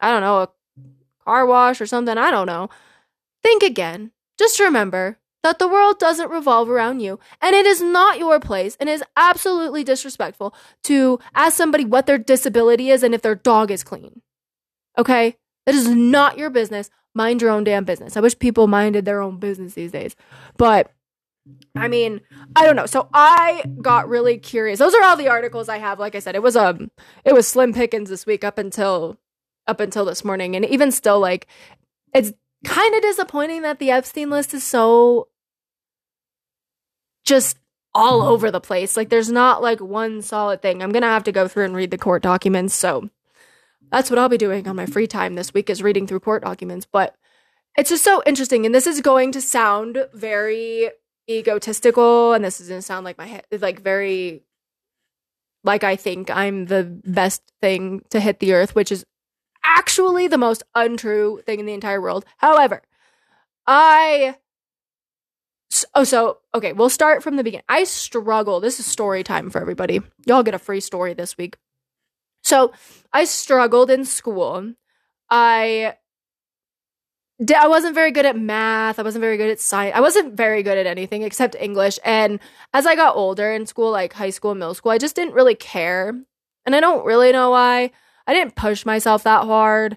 I 0.00 0.10
don't 0.10 0.22
know, 0.22 0.42
a 0.42 0.48
car 1.24 1.46
wash 1.46 1.80
or 1.80 1.86
something, 1.86 2.18
I 2.18 2.30
don't 2.30 2.46
know, 2.46 2.70
think 3.42 3.62
again. 3.62 4.10
Just 4.38 4.58
remember 4.58 5.18
that 5.42 5.58
the 5.58 5.68
world 5.68 5.98
doesn't 5.98 6.30
revolve 6.30 6.70
around 6.70 7.00
you 7.00 7.20
and 7.42 7.54
it 7.54 7.66
is 7.66 7.82
not 7.82 8.18
your 8.18 8.40
place 8.40 8.76
and 8.80 8.88
is 8.88 9.04
absolutely 9.16 9.84
disrespectful 9.84 10.54
to 10.84 11.20
ask 11.34 11.56
somebody 11.56 11.84
what 11.84 12.06
their 12.06 12.18
disability 12.18 12.88
is 12.88 13.02
and 13.02 13.14
if 13.14 13.20
their 13.22 13.34
dog 13.34 13.70
is 13.70 13.84
clean. 13.84 14.22
Okay? 14.96 15.36
That 15.66 15.74
is 15.74 15.88
not 15.88 16.38
your 16.38 16.50
business. 16.50 16.90
Mind 17.14 17.42
your 17.42 17.50
own 17.50 17.64
damn 17.64 17.84
business. 17.84 18.16
I 18.16 18.20
wish 18.20 18.38
people 18.38 18.66
minded 18.66 19.04
their 19.04 19.20
own 19.20 19.38
business 19.38 19.74
these 19.74 19.92
days. 19.92 20.16
But 20.56 20.90
I 21.76 21.88
mean, 21.88 22.20
I 22.56 22.64
don't 22.64 22.76
know. 22.76 22.86
So 22.86 23.08
I 23.12 23.64
got 23.82 24.08
really 24.08 24.38
curious. 24.38 24.78
Those 24.78 24.94
are 24.94 25.02
all 25.02 25.16
the 25.16 25.28
articles 25.28 25.68
I 25.68 25.78
have. 25.78 25.98
Like 25.98 26.14
I 26.14 26.18
said, 26.20 26.34
it 26.34 26.42
was 26.42 26.56
um 26.56 26.90
it 27.24 27.34
was 27.34 27.46
slim 27.46 27.72
pickings 27.72 28.10
this 28.10 28.26
week 28.26 28.44
up 28.44 28.58
until 28.58 29.18
up 29.66 29.80
until 29.80 30.04
this 30.04 30.24
morning 30.24 30.56
and 30.56 30.64
even 30.64 30.90
still 30.90 31.20
like 31.20 31.46
it's 32.14 32.32
kind 32.64 32.94
of 32.94 33.02
disappointing 33.02 33.62
that 33.62 33.78
the 33.78 33.90
Epstein 33.90 34.30
list 34.30 34.54
is 34.54 34.64
so 34.64 35.28
just 37.24 37.58
all 37.94 38.22
over 38.22 38.50
the 38.50 38.60
place. 38.60 38.96
Like 38.96 39.08
there's 39.08 39.30
not 39.30 39.62
like 39.62 39.80
one 39.80 40.22
solid 40.22 40.62
thing. 40.62 40.82
I'm 40.82 40.92
going 40.92 41.02
to 41.02 41.08
have 41.08 41.24
to 41.24 41.32
go 41.32 41.46
through 41.46 41.66
and 41.66 41.76
read 41.76 41.90
the 41.90 41.98
court 41.98 42.22
documents. 42.22 42.74
So 42.74 43.08
that's 43.90 44.10
what 44.10 44.18
I'll 44.18 44.28
be 44.28 44.38
doing 44.38 44.66
on 44.66 44.76
my 44.76 44.86
free 44.86 45.06
time 45.06 45.34
this 45.34 45.54
week 45.54 45.70
is 45.70 45.82
reading 45.82 46.06
through 46.06 46.20
court 46.20 46.42
documents, 46.42 46.86
but 46.90 47.14
it's 47.76 47.90
just 47.90 48.04
so 48.04 48.22
interesting 48.26 48.66
and 48.66 48.74
this 48.74 48.86
is 48.86 49.00
going 49.00 49.32
to 49.32 49.40
sound 49.40 50.06
very 50.12 50.90
egotistical 51.28 52.32
and 52.34 52.44
this 52.44 52.58
doesn't 52.58 52.82
sound 52.82 53.04
like 53.04 53.18
my 53.18 53.26
head 53.26 53.44
like 53.60 53.80
very 53.80 54.42
like 55.64 55.82
I 55.82 55.96
think 55.96 56.30
I'm 56.30 56.66
the 56.66 56.84
best 57.04 57.42
thing 57.60 58.02
to 58.10 58.20
hit 58.20 58.38
the 58.38 58.52
earth, 58.52 58.74
which 58.74 58.92
is 58.92 59.04
actually 59.64 60.28
the 60.28 60.38
most 60.38 60.62
untrue 60.74 61.40
thing 61.46 61.58
in 61.58 61.66
the 61.66 61.72
entire 61.72 62.00
world. 62.00 62.24
However, 62.36 62.82
I 63.66 64.36
Oh, 65.94 66.04
so 66.04 66.38
okay, 66.54 66.72
we'll 66.72 66.90
start 66.90 67.22
from 67.22 67.36
the 67.36 67.42
beginning. 67.42 67.64
I 67.68 67.84
struggle. 67.84 68.60
This 68.60 68.78
is 68.78 68.86
story 68.86 69.24
time 69.24 69.50
for 69.50 69.60
everybody. 69.60 70.00
Y'all 70.26 70.42
get 70.42 70.54
a 70.54 70.58
free 70.58 70.80
story 70.80 71.14
this 71.14 71.36
week. 71.36 71.56
So 72.42 72.72
I 73.12 73.24
struggled 73.24 73.90
in 73.90 74.04
school. 74.04 74.74
I 75.30 75.96
I 77.40 77.66
wasn't 77.66 77.94
very 77.94 78.12
good 78.12 78.26
at 78.26 78.38
math. 78.38 78.98
I 78.98 79.02
wasn't 79.02 79.22
very 79.22 79.36
good 79.36 79.50
at 79.50 79.60
science. 79.60 79.96
I 79.96 80.00
wasn't 80.00 80.36
very 80.36 80.62
good 80.62 80.78
at 80.78 80.86
anything 80.86 81.22
except 81.22 81.56
English. 81.58 81.98
And 82.04 82.38
as 82.72 82.86
I 82.86 82.94
got 82.94 83.16
older 83.16 83.52
in 83.52 83.66
school, 83.66 83.90
like 83.90 84.12
high 84.12 84.30
school, 84.30 84.54
middle 84.54 84.74
school, 84.74 84.92
I 84.92 84.98
just 84.98 85.16
didn't 85.16 85.34
really 85.34 85.56
care. 85.56 86.14
And 86.64 86.76
I 86.76 86.80
don't 86.80 87.04
really 87.04 87.32
know 87.32 87.50
why. 87.50 87.90
I 88.26 88.32
didn't 88.34 88.54
push 88.54 88.86
myself 88.86 89.24
that 89.24 89.44
hard, 89.44 89.96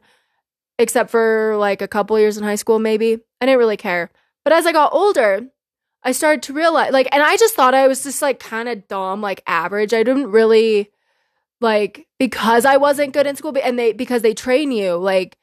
except 0.80 1.12
for 1.12 1.56
like 1.58 1.82
a 1.82 1.88
couple 1.88 2.20
years 2.20 2.38
in 2.38 2.44
high 2.44 2.56
school, 2.56 2.80
maybe. 2.80 3.20
I 3.40 3.46
didn't 3.46 3.60
really 3.60 3.78
care. 3.78 4.10
But 4.44 4.54
as 4.54 4.66
I 4.66 4.72
got 4.72 4.94
older, 4.94 5.48
I 6.04 6.14
started 6.14 6.42
to 6.44 6.54
realize, 6.54 6.92
like, 6.92 7.08
and 7.12 7.22
I 7.22 7.38
just 7.38 7.54
thought 7.54 7.74
I 7.74 7.88
was 7.88 8.04
just 8.04 8.22
like 8.22 8.40
kind 8.40 8.68
of 8.68 8.88
dumb, 8.88 9.22
like 9.22 9.44
average. 9.46 9.94
I 9.94 10.04
didn't 10.04 10.32
really 10.32 10.90
like 11.62 12.08
because 12.18 12.66
I 12.66 12.78
wasn't 12.78 13.14
good 13.14 13.28
in 13.28 13.36
school, 13.36 13.56
and 13.62 13.78
they 13.78 13.94
because 13.94 14.22
they 14.24 14.34
train 14.34 14.72
you 14.72 14.96
like 14.96 15.38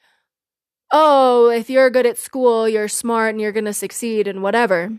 oh, 0.94 1.50
if 1.50 1.68
you're 1.68 1.90
good 1.90 2.06
at 2.06 2.16
school, 2.16 2.68
you're 2.68 2.88
smart 2.88 3.30
and 3.30 3.40
you're 3.40 3.52
going 3.52 3.64
to 3.64 3.74
succeed 3.74 4.28
and 4.28 4.42
whatever. 4.42 4.92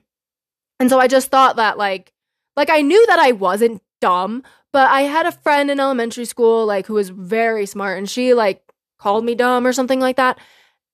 And 0.78 0.90
so 0.90 1.00
I 1.00 1.08
just 1.08 1.32
thought 1.32 1.56
that 1.56 1.78
like 1.78 2.12
like 2.58 2.70
I 2.70 2.82
knew 2.82 3.04
that 3.08 3.20
I 3.20 3.32
wasn't 3.32 3.82
dumb, 4.02 4.44
but 4.74 4.92
I 4.92 5.02
had 5.04 5.26
a 5.26 5.32
friend 5.32 5.72
in 5.72 5.80
elementary 5.80 6.26
school 6.26 6.66
like 6.66 6.86
who 6.86 6.96
was 6.96 7.10
very 7.10 7.66
smart 7.66 7.98
and 7.98 8.10
she 8.10 8.34
like 8.34 8.62
called 9.00 9.24
me 9.24 9.36
dumb 9.36 9.66
or 9.66 9.72
something 9.72 10.02
like 10.02 10.18
that. 10.18 10.38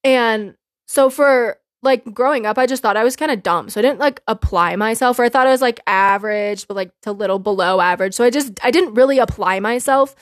And 0.03 0.55
so 0.87 1.09
for 1.09 1.57
like 1.81 2.13
growing 2.13 2.45
up, 2.45 2.59
I 2.59 2.67
just 2.67 2.83
thought 2.83 2.95
I 2.95 3.03
was 3.03 3.15
kind 3.15 3.31
of 3.31 3.41
dumb. 3.41 3.69
So 3.69 3.79
I 3.79 3.81
didn't 3.81 3.99
like 3.99 4.21
apply 4.27 4.75
myself 4.75 5.17
or 5.17 5.23
I 5.23 5.29
thought 5.29 5.47
I 5.47 5.51
was 5.51 5.63
like 5.63 5.79
average, 5.87 6.67
but 6.67 6.75
like 6.75 6.91
to 7.01 7.11
little 7.11 7.39
below 7.39 7.81
average. 7.81 8.13
So 8.13 8.23
I 8.23 8.29
just 8.29 8.63
I 8.63 8.69
didn't 8.69 8.93
really 8.93 9.17
apply 9.17 9.59
myself. 9.59 10.15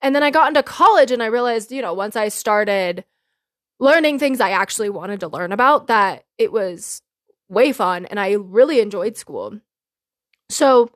And 0.00 0.14
then 0.14 0.22
I 0.22 0.30
got 0.30 0.48
into 0.48 0.62
college 0.62 1.10
and 1.10 1.24
I 1.24 1.26
realized, 1.26 1.72
you 1.72 1.82
know, 1.82 1.92
once 1.92 2.14
I 2.14 2.28
started 2.28 3.04
learning 3.82 4.16
things 4.16 4.40
I 4.40 4.50
actually 4.50 4.90
wanted 4.90 5.18
to 5.20 5.28
learn 5.28 5.50
about 5.50 5.88
that 5.88 6.24
it 6.38 6.52
was 6.52 7.02
way 7.48 7.72
fun 7.72 8.06
and 8.06 8.20
I 8.20 8.34
really 8.34 8.78
enjoyed 8.78 9.16
school. 9.16 9.58
So 10.48 10.88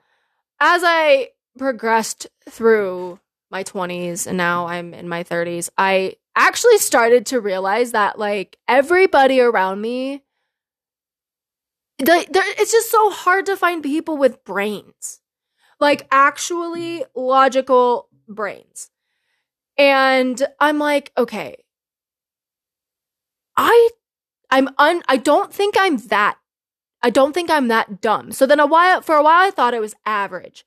as 0.60 0.82
I 0.84 1.30
progressed 1.58 2.28
through 2.48 3.18
my 3.50 3.64
20s 3.64 4.28
and 4.28 4.36
now 4.36 4.68
I'm 4.68 4.94
in 4.94 5.08
my 5.08 5.24
30s, 5.24 5.68
I 5.76 6.14
actually 6.36 6.78
started 6.78 7.26
to 7.26 7.40
realize 7.40 7.90
that 7.90 8.20
like 8.20 8.56
everybody 8.68 9.40
around 9.40 9.80
me 9.80 10.22
it's 11.98 12.72
just 12.72 12.90
so 12.90 13.10
hard 13.10 13.46
to 13.46 13.56
find 13.56 13.82
people 13.82 14.16
with 14.16 14.44
brains. 14.44 15.20
Like 15.80 16.06
actually 16.12 17.04
logical 17.16 18.08
brains. 18.28 18.90
And 19.76 20.40
I'm 20.60 20.78
like, 20.78 21.10
okay, 21.18 21.56
I 23.56 23.90
I'm 24.50 24.68
un 24.78 25.02
I 25.08 25.16
don't 25.16 25.52
think 25.52 25.74
I'm 25.78 25.96
that 26.08 26.38
I 27.02 27.10
don't 27.10 27.32
think 27.32 27.50
I'm 27.50 27.68
that 27.68 28.00
dumb. 28.00 28.32
So 28.32 28.46
then 28.46 28.60
a 28.60 28.66
while 28.66 29.02
for 29.02 29.16
a 29.16 29.22
while 29.22 29.46
I 29.46 29.50
thought 29.50 29.74
I 29.74 29.80
was 29.80 29.94
average. 30.04 30.64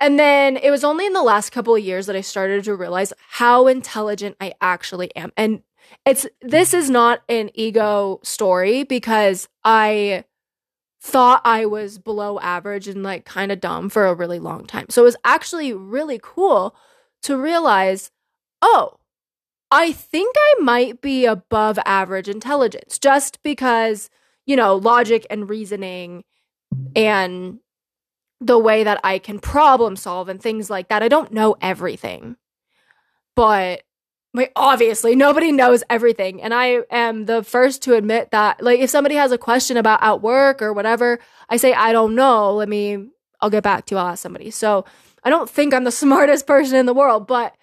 And 0.00 0.18
then 0.18 0.56
it 0.56 0.70
was 0.70 0.84
only 0.84 1.06
in 1.06 1.12
the 1.12 1.22
last 1.22 1.50
couple 1.50 1.74
of 1.74 1.82
years 1.82 2.06
that 2.06 2.16
I 2.16 2.20
started 2.20 2.64
to 2.64 2.74
realize 2.74 3.12
how 3.28 3.68
intelligent 3.68 4.36
I 4.40 4.54
actually 4.60 5.14
am. 5.16 5.32
And 5.36 5.62
it's 6.04 6.26
this 6.42 6.74
is 6.74 6.90
not 6.90 7.22
an 7.28 7.50
ego 7.54 8.20
story 8.22 8.84
because 8.84 9.48
I 9.62 10.24
thought 11.00 11.42
I 11.44 11.66
was 11.66 11.98
below 11.98 12.40
average 12.40 12.88
and 12.88 13.02
like 13.02 13.24
kind 13.24 13.52
of 13.52 13.60
dumb 13.60 13.90
for 13.90 14.06
a 14.06 14.14
really 14.14 14.38
long 14.38 14.66
time. 14.66 14.86
So 14.88 15.02
it 15.02 15.04
was 15.04 15.16
actually 15.24 15.72
really 15.72 16.18
cool 16.22 16.74
to 17.22 17.36
realize, 17.36 18.10
oh, 18.62 18.98
I 19.74 19.90
think 19.90 20.36
I 20.38 20.54
might 20.60 21.00
be 21.00 21.26
above 21.26 21.80
average 21.84 22.28
intelligence 22.28 22.96
just 22.96 23.42
because, 23.42 24.08
you 24.46 24.54
know, 24.54 24.76
logic 24.76 25.26
and 25.30 25.50
reasoning 25.50 26.22
and 26.94 27.58
the 28.40 28.56
way 28.56 28.84
that 28.84 29.00
I 29.02 29.18
can 29.18 29.40
problem 29.40 29.96
solve 29.96 30.28
and 30.28 30.40
things 30.40 30.70
like 30.70 30.90
that. 30.90 31.02
I 31.02 31.08
don't 31.08 31.32
know 31.32 31.56
everything. 31.60 32.36
But 33.34 33.82
like 34.32 34.52
obviously 34.54 35.16
nobody 35.16 35.50
knows 35.50 35.82
everything 35.90 36.40
and 36.40 36.54
I 36.54 36.82
am 36.88 37.24
the 37.24 37.42
first 37.42 37.82
to 37.82 37.94
admit 37.94 38.30
that 38.30 38.62
like 38.62 38.78
if 38.78 38.90
somebody 38.90 39.16
has 39.16 39.32
a 39.32 39.38
question 39.38 39.76
about 39.76 40.04
at 40.04 40.22
work 40.22 40.62
or 40.62 40.72
whatever, 40.72 41.18
I 41.48 41.56
say 41.56 41.72
I 41.72 41.90
don't 41.90 42.14
know, 42.14 42.54
let 42.54 42.68
me 42.68 43.08
I'll 43.40 43.50
get 43.50 43.64
back 43.64 43.86
to 43.86 43.96
you, 43.96 43.98
I'll 43.98 44.06
ask 44.06 44.22
somebody. 44.22 44.52
So 44.52 44.84
I 45.24 45.30
don't 45.30 45.50
think 45.50 45.74
I'm 45.74 45.82
the 45.82 45.90
smartest 46.04 46.46
person 46.46 46.76
in 46.76 46.86
the 46.86 46.94
world, 46.94 47.26
but 47.26 47.56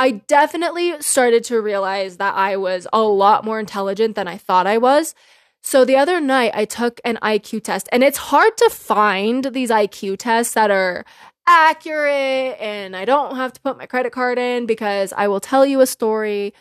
I 0.00 0.12
definitely 0.12 0.94
started 1.02 1.44
to 1.44 1.60
realize 1.60 2.16
that 2.16 2.34
I 2.34 2.56
was 2.56 2.86
a 2.90 3.02
lot 3.02 3.44
more 3.44 3.60
intelligent 3.60 4.16
than 4.16 4.26
I 4.26 4.38
thought 4.38 4.66
I 4.66 4.78
was. 4.78 5.14
So 5.62 5.84
the 5.84 5.96
other 5.96 6.22
night 6.22 6.52
I 6.54 6.64
took 6.64 7.02
an 7.04 7.18
IQ 7.22 7.64
test 7.64 7.86
and 7.92 8.02
it's 8.02 8.16
hard 8.16 8.56
to 8.56 8.70
find 8.70 9.44
these 9.52 9.68
IQ 9.68 10.16
tests 10.16 10.54
that 10.54 10.70
are 10.70 11.04
accurate 11.46 12.56
and 12.58 12.96
I 12.96 13.04
don't 13.04 13.36
have 13.36 13.52
to 13.52 13.60
put 13.60 13.76
my 13.76 13.84
credit 13.84 14.10
card 14.10 14.38
in 14.38 14.64
because 14.64 15.12
I 15.18 15.28
will 15.28 15.38
tell 15.38 15.66
you 15.66 15.82
a 15.82 15.86
story 15.86 16.54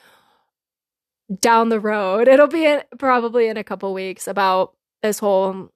down 1.39 1.69
the 1.69 1.80
road. 1.80 2.28
It'll 2.30 2.47
be 2.47 2.65
in, 2.65 2.84
probably 2.97 3.47
in 3.47 3.56
a 3.56 3.63
couple 3.63 3.93
weeks 3.93 4.28
about 4.28 4.73
this 5.02 5.19
whole 5.19 5.69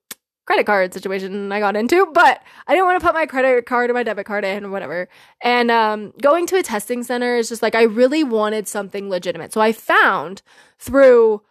credit 0.46 0.66
card 0.66 0.94
situation 0.94 1.52
I 1.52 1.60
got 1.60 1.76
into, 1.76 2.06
but 2.14 2.42
I 2.68 2.74
didn't 2.74 2.86
want 2.86 3.00
to 3.00 3.06
put 3.06 3.14
my 3.14 3.26
credit 3.26 3.66
card 3.66 3.90
or 3.90 3.94
my 3.94 4.04
debit 4.04 4.26
card 4.26 4.44
in 4.44 4.66
or 4.66 4.70
whatever. 4.70 5.08
And 5.42 5.72
um, 5.72 6.14
going 6.22 6.46
to 6.48 6.58
a 6.58 6.64
testing 6.64 7.04
center 7.04 7.38
is 7.38 7.50
just 7.50 7.62
like 7.62 7.76
I 7.76 7.84
really 7.84 8.24
wanted 8.24 8.68
something 8.68 9.10
legitimate. 9.10 9.54
So 9.54 9.62
I 9.62 9.72
found 9.72 10.42
through 10.80 11.42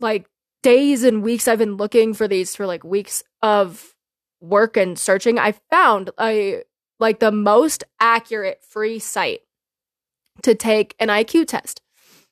like 0.00 0.26
days 0.62 1.04
and 1.04 1.22
weeks 1.22 1.48
I've 1.48 1.58
been 1.58 1.76
looking 1.76 2.14
for 2.14 2.26
these 2.26 2.56
for 2.56 2.66
like 2.66 2.84
weeks 2.84 3.22
of 3.42 3.94
work 4.40 4.76
and 4.76 4.98
searching. 4.98 5.38
I 5.38 5.52
found 5.70 6.10
a 6.18 6.62
like 7.00 7.20
the 7.20 7.32
most 7.32 7.84
accurate 8.00 8.62
free 8.64 8.98
site 8.98 9.40
to 10.42 10.54
take 10.54 10.94
an 10.98 11.08
IQ 11.08 11.46
test. 11.46 11.80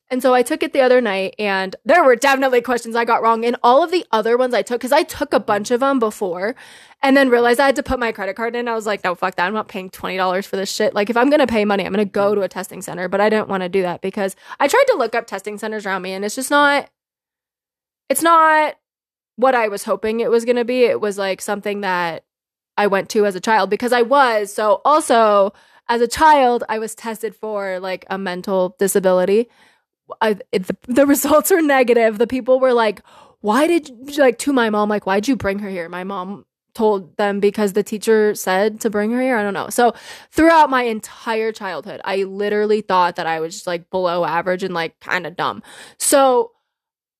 And 0.08 0.22
so 0.22 0.34
I 0.34 0.42
took 0.42 0.62
it 0.62 0.72
the 0.72 0.82
other 0.82 1.00
night, 1.00 1.34
and 1.36 1.74
there 1.84 2.04
were 2.04 2.14
definitely 2.14 2.60
questions 2.60 2.94
I 2.94 3.04
got 3.04 3.22
wrong. 3.22 3.42
in 3.42 3.56
all 3.62 3.82
of 3.82 3.90
the 3.90 4.06
other 4.12 4.36
ones 4.36 4.54
I 4.54 4.62
took, 4.62 4.78
because 4.78 4.92
I 4.92 5.02
took 5.02 5.32
a 5.32 5.40
bunch 5.40 5.72
of 5.72 5.80
them 5.80 5.98
before 5.98 6.54
and 7.02 7.16
then 7.16 7.28
realized 7.28 7.58
I 7.58 7.66
had 7.66 7.76
to 7.76 7.82
put 7.82 7.98
my 7.98 8.12
credit 8.12 8.36
card 8.36 8.54
in. 8.54 8.68
I 8.68 8.74
was 8.74 8.86
like, 8.86 9.02
no, 9.02 9.16
fuck 9.16 9.34
that. 9.34 9.46
I'm 9.46 9.54
not 9.54 9.66
paying 9.66 9.90
$20 9.90 10.46
for 10.46 10.56
this 10.56 10.72
shit. 10.72 10.94
Like, 10.94 11.10
if 11.10 11.16
I'm 11.16 11.28
going 11.28 11.40
to 11.40 11.46
pay 11.46 11.64
money, 11.64 11.84
I'm 11.84 11.92
going 11.92 12.06
to 12.06 12.10
go 12.10 12.36
to 12.36 12.42
a 12.42 12.48
testing 12.48 12.82
center. 12.82 13.08
But 13.08 13.20
I 13.20 13.28
didn't 13.28 13.48
want 13.48 13.64
to 13.64 13.68
do 13.68 13.82
that 13.82 14.00
because 14.00 14.36
I 14.60 14.68
tried 14.68 14.84
to 14.88 14.96
look 14.96 15.16
up 15.16 15.26
testing 15.26 15.58
centers 15.58 15.86
around 15.86 16.02
me, 16.02 16.12
and 16.12 16.24
it's 16.24 16.36
just 16.36 16.50
not, 16.50 16.88
it's 18.08 18.22
not 18.22 18.76
what 19.34 19.56
I 19.56 19.66
was 19.66 19.84
hoping 19.84 20.20
it 20.20 20.30
was 20.30 20.44
going 20.44 20.56
to 20.56 20.64
be. 20.64 20.84
It 20.84 21.00
was 21.00 21.18
like 21.18 21.40
something 21.40 21.80
that 21.80 22.24
I 22.76 22.86
went 22.86 23.08
to 23.10 23.26
as 23.26 23.34
a 23.34 23.40
child 23.40 23.70
because 23.70 23.92
I 23.92 24.02
was. 24.02 24.52
So 24.52 24.80
also, 24.84 25.52
as 25.88 26.00
a 26.00 26.08
child, 26.08 26.62
I 26.68 26.78
was 26.78 26.94
tested 26.94 27.34
for 27.34 27.80
like 27.80 28.06
a 28.08 28.18
mental 28.18 28.76
disability 28.78 29.48
I, 30.20 30.34
the, 30.52 30.76
the 30.86 31.06
results 31.06 31.50
are 31.50 31.62
negative. 31.62 32.18
The 32.18 32.26
people 32.26 32.60
were 32.60 32.72
like, 32.72 33.02
why 33.40 33.66
did 33.66 33.88
you, 33.88 34.22
like 34.22 34.38
to 34.40 34.52
my 34.52 34.70
mom, 34.70 34.88
like, 34.88 35.06
why'd 35.06 35.28
you 35.28 35.36
bring 35.36 35.58
her 35.60 35.68
here? 35.68 35.88
My 35.88 36.04
mom 36.04 36.46
told 36.74 37.16
them 37.16 37.40
because 37.40 37.72
the 37.72 37.82
teacher 37.82 38.34
said 38.34 38.80
to 38.80 38.90
bring 38.90 39.10
her 39.10 39.20
here. 39.20 39.36
I 39.36 39.42
don't 39.42 39.54
know. 39.54 39.70
So 39.70 39.94
throughout 40.30 40.68
my 40.68 40.82
entire 40.82 41.50
childhood, 41.50 42.00
I 42.04 42.24
literally 42.24 42.82
thought 42.82 43.16
that 43.16 43.26
I 43.26 43.40
was 43.40 43.54
just 43.54 43.66
like 43.66 43.88
below 43.90 44.24
average 44.24 44.62
and 44.62 44.74
like 44.74 44.98
kind 45.00 45.26
of 45.26 45.36
dumb. 45.36 45.62
So 45.98 46.52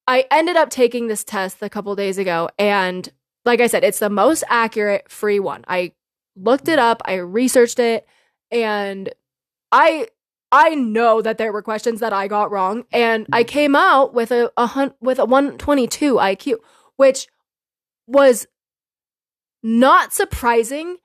I 0.07 0.27
ended 0.31 0.57
up 0.57 0.71
taking 0.71 1.09
this 1.09 1.25
test 1.25 1.63
a 1.63 1.71
couple 1.71 1.95
days 1.97 2.19
ago. 2.19 2.51
And 2.59 3.09
like 3.45 3.61
I 3.61 3.67
said, 3.67 3.83
it's 3.83 3.99
the 3.99 4.11
most 4.11 4.45
accurate 4.49 5.11
free 5.11 5.41
one. 5.41 5.65
I 5.67 5.93
looked 6.37 6.69
it 6.69 6.79
up, 6.79 7.01
I 7.07 7.15
researched 7.15 7.79
it, 7.79 8.07
and 8.51 9.13
I 9.73 10.09
I 10.53 10.75
know 10.75 11.23
that 11.23 11.39
there 11.39 11.53
were 11.53 11.63
questions 11.63 12.01
that 12.01 12.13
I 12.13 12.29
got 12.29 12.51
wrong, 12.51 12.85
and 12.93 13.27
I 13.33 13.43
mm. 13.43 13.49
came 13.49 13.75
out 13.75 14.15
with 14.15 14.31
a, 14.31 14.53
a 14.57 14.67
hun- 14.67 14.95
with 15.01 15.19
a 15.19 15.25
122 15.25 16.15
IQ, 16.15 16.57
which 16.97 17.27
was 18.07 18.47
not 19.63 20.13
surprising, 20.13 20.99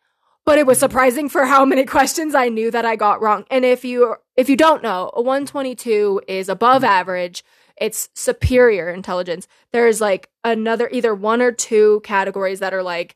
but 0.45 0.59
it 0.59 0.67
was 0.67 0.77
mm. 0.77 0.81
surprising 0.81 1.29
for 1.29 1.45
how 1.45 1.65
many 1.65 1.85
questions 1.97 2.35
I 2.35 2.49
knew 2.49 2.69
that 2.71 2.85
I 2.85 2.95
got 2.95 3.21
wrong. 3.21 3.45
And 3.49 3.65
if 3.65 3.83
you 3.83 4.15
if 4.37 4.49
you 4.49 4.55
don't 4.55 4.83
know, 4.83 5.11
a 5.13 5.21
122 5.21 6.21
is 6.27 6.47
above 6.49 6.83
mm. 6.83 6.87
average. 6.87 7.43
It's 7.77 8.09
superior 8.13 8.91
intelligence. 8.91 9.47
There's 9.71 9.99
like 9.99 10.29
another 10.43 10.87
either 10.91 11.15
one 11.15 11.41
or 11.41 11.51
two 11.51 12.01
categories 12.03 12.59
that 12.59 12.75
are 12.75 12.83
like 12.83 13.15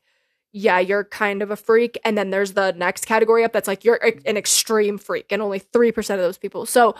yeah, 0.56 0.78
you're 0.78 1.04
kind 1.04 1.42
of 1.42 1.50
a 1.50 1.56
freak. 1.56 1.98
And 2.02 2.16
then 2.16 2.30
there's 2.30 2.54
the 2.54 2.72
next 2.72 3.04
category 3.04 3.44
up 3.44 3.52
that's 3.52 3.68
like, 3.68 3.84
you're 3.84 4.00
an 4.24 4.38
extreme 4.38 4.96
freak, 4.96 5.30
and 5.30 5.42
only 5.42 5.60
3% 5.60 5.98
of 6.14 6.20
those 6.20 6.38
people. 6.38 6.64
So 6.64 6.94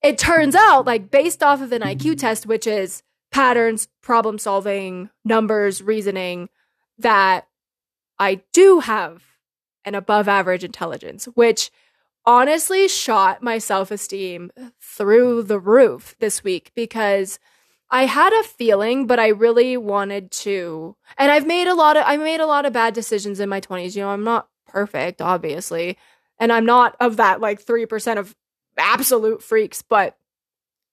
it 0.00 0.16
turns 0.16 0.54
out, 0.54 0.86
like, 0.86 1.10
based 1.10 1.42
off 1.42 1.60
of 1.60 1.72
an 1.72 1.82
IQ 1.82 1.96
mm-hmm. 1.96 2.14
test, 2.14 2.46
which 2.46 2.68
is 2.68 3.02
patterns, 3.32 3.88
problem 4.00 4.38
solving, 4.38 5.10
numbers, 5.24 5.82
reasoning, 5.82 6.50
that 6.98 7.48
I 8.20 8.42
do 8.52 8.78
have 8.78 9.24
an 9.84 9.96
above 9.96 10.28
average 10.28 10.62
intelligence, 10.62 11.24
which 11.34 11.72
honestly 12.24 12.86
shot 12.86 13.42
my 13.42 13.58
self 13.58 13.90
esteem 13.90 14.52
through 14.80 15.42
the 15.42 15.58
roof 15.58 16.14
this 16.20 16.44
week 16.44 16.70
because 16.76 17.40
I 17.94 18.06
had 18.06 18.32
a 18.32 18.42
feeling, 18.42 19.06
but 19.06 19.20
I 19.20 19.28
really 19.28 19.76
wanted 19.76 20.32
to. 20.32 20.96
And 21.16 21.30
I've 21.30 21.46
made 21.46 21.68
a 21.68 21.74
lot 21.74 21.96
of 21.96 22.02
I 22.04 22.16
made 22.16 22.40
a 22.40 22.46
lot 22.46 22.66
of 22.66 22.72
bad 22.72 22.92
decisions 22.92 23.38
in 23.38 23.48
my 23.48 23.60
20s. 23.60 23.94
You 23.94 24.02
know, 24.02 24.08
I'm 24.08 24.24
not 24.24 24.48
perfect, 24.66 25.22
obviously. 25.22 25.96
And 26.40 26.52
I'm 26.52 26.66
not 26.66 26.96
of 26.98 27.18
that 27.18 27.40
like 27.40 27.64
3% 27.64 28.18
of 28.18 28.34
absolute 28.76 29.44
freaks, 29.44 29.80
but 29.80 30.18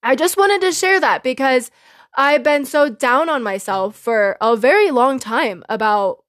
I 0.03 0.15
just 0.15 0.37
wanted 0.37 0.61
to 0.61 0.71
share 0.71 0.99
that 0.99 1.23
because 1.23 1.71
I've 2.13 2.43
been 2.43 2.65
so 2.65 2.87
down 2.87 3.29
on 3.29 3.41
myself 3.41 3.95
for 3.95 4.37
a 4.39 4.55
very 4.55 4.91
long 4.91 5.17
time 5.17 5.63
about 5.69 6.23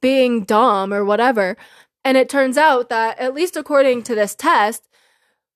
being 0.00 0.44
dumb 0.44 0.94
or 0.94 1.04
whatever. 1.04 1.58
And 2.06 2.16
it 2.16 2.30
turns 2.30 2.56
out 2.56 2.88
that, 2.88 3.18
at 3.18 3.34
least 3.34 3.54
according 3.54 4.04
to 4.04 4.14
this 4.14 4.34
test, 4.34 4.88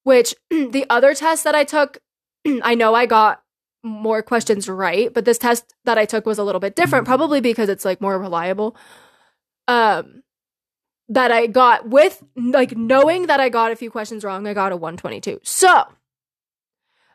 which 0.03 0.35
the 0.51 0.85
other 0.91 1.15
test 1.15 1.45
that 1.45 1.55
I 1.55 1.65
took, 1.65 1.97
I 2.63 2.75
know 2.75 2.95
I 2.95 3.07
got 3.07 3.41
more 3.85 4.23
questions 4.23 4.69
right, 4.69 5.13
but 5.13 5.25
this 5.25 5.39
test 5.39 5.75
that 5.85 5.99
I 5.99 6.07
took 6.07 6.27
was 6.27 6.39
a 6.39 6.45
little 6.45 6.61
bit 6.61 6.75
different, 6.75 7.07
probably 7.07 7.41
because 7.41 7.69
it's 7.69 7.85
like 7.85 8.01
more 8.01 8.19
reliable. 8.19 8.77
Um, 9.69 10.23
that 11.09 11.31
I 11.31 11.47
got 11.47 11.89
with 11.89 12.23
like 12.35 12.77
knowing 12.77 13.27
that 13.27 13.39
I 13.39 13.51
got 13.51 13.73
a 13.73 13.77
few 13.77 13.91
questions 13.91 14.25
wrong, 14.25 14.47
I 14.47 14.55
got 14.55 14.73
a 14.73 14.77
122. 14.77 15.41
So 15.43 15.85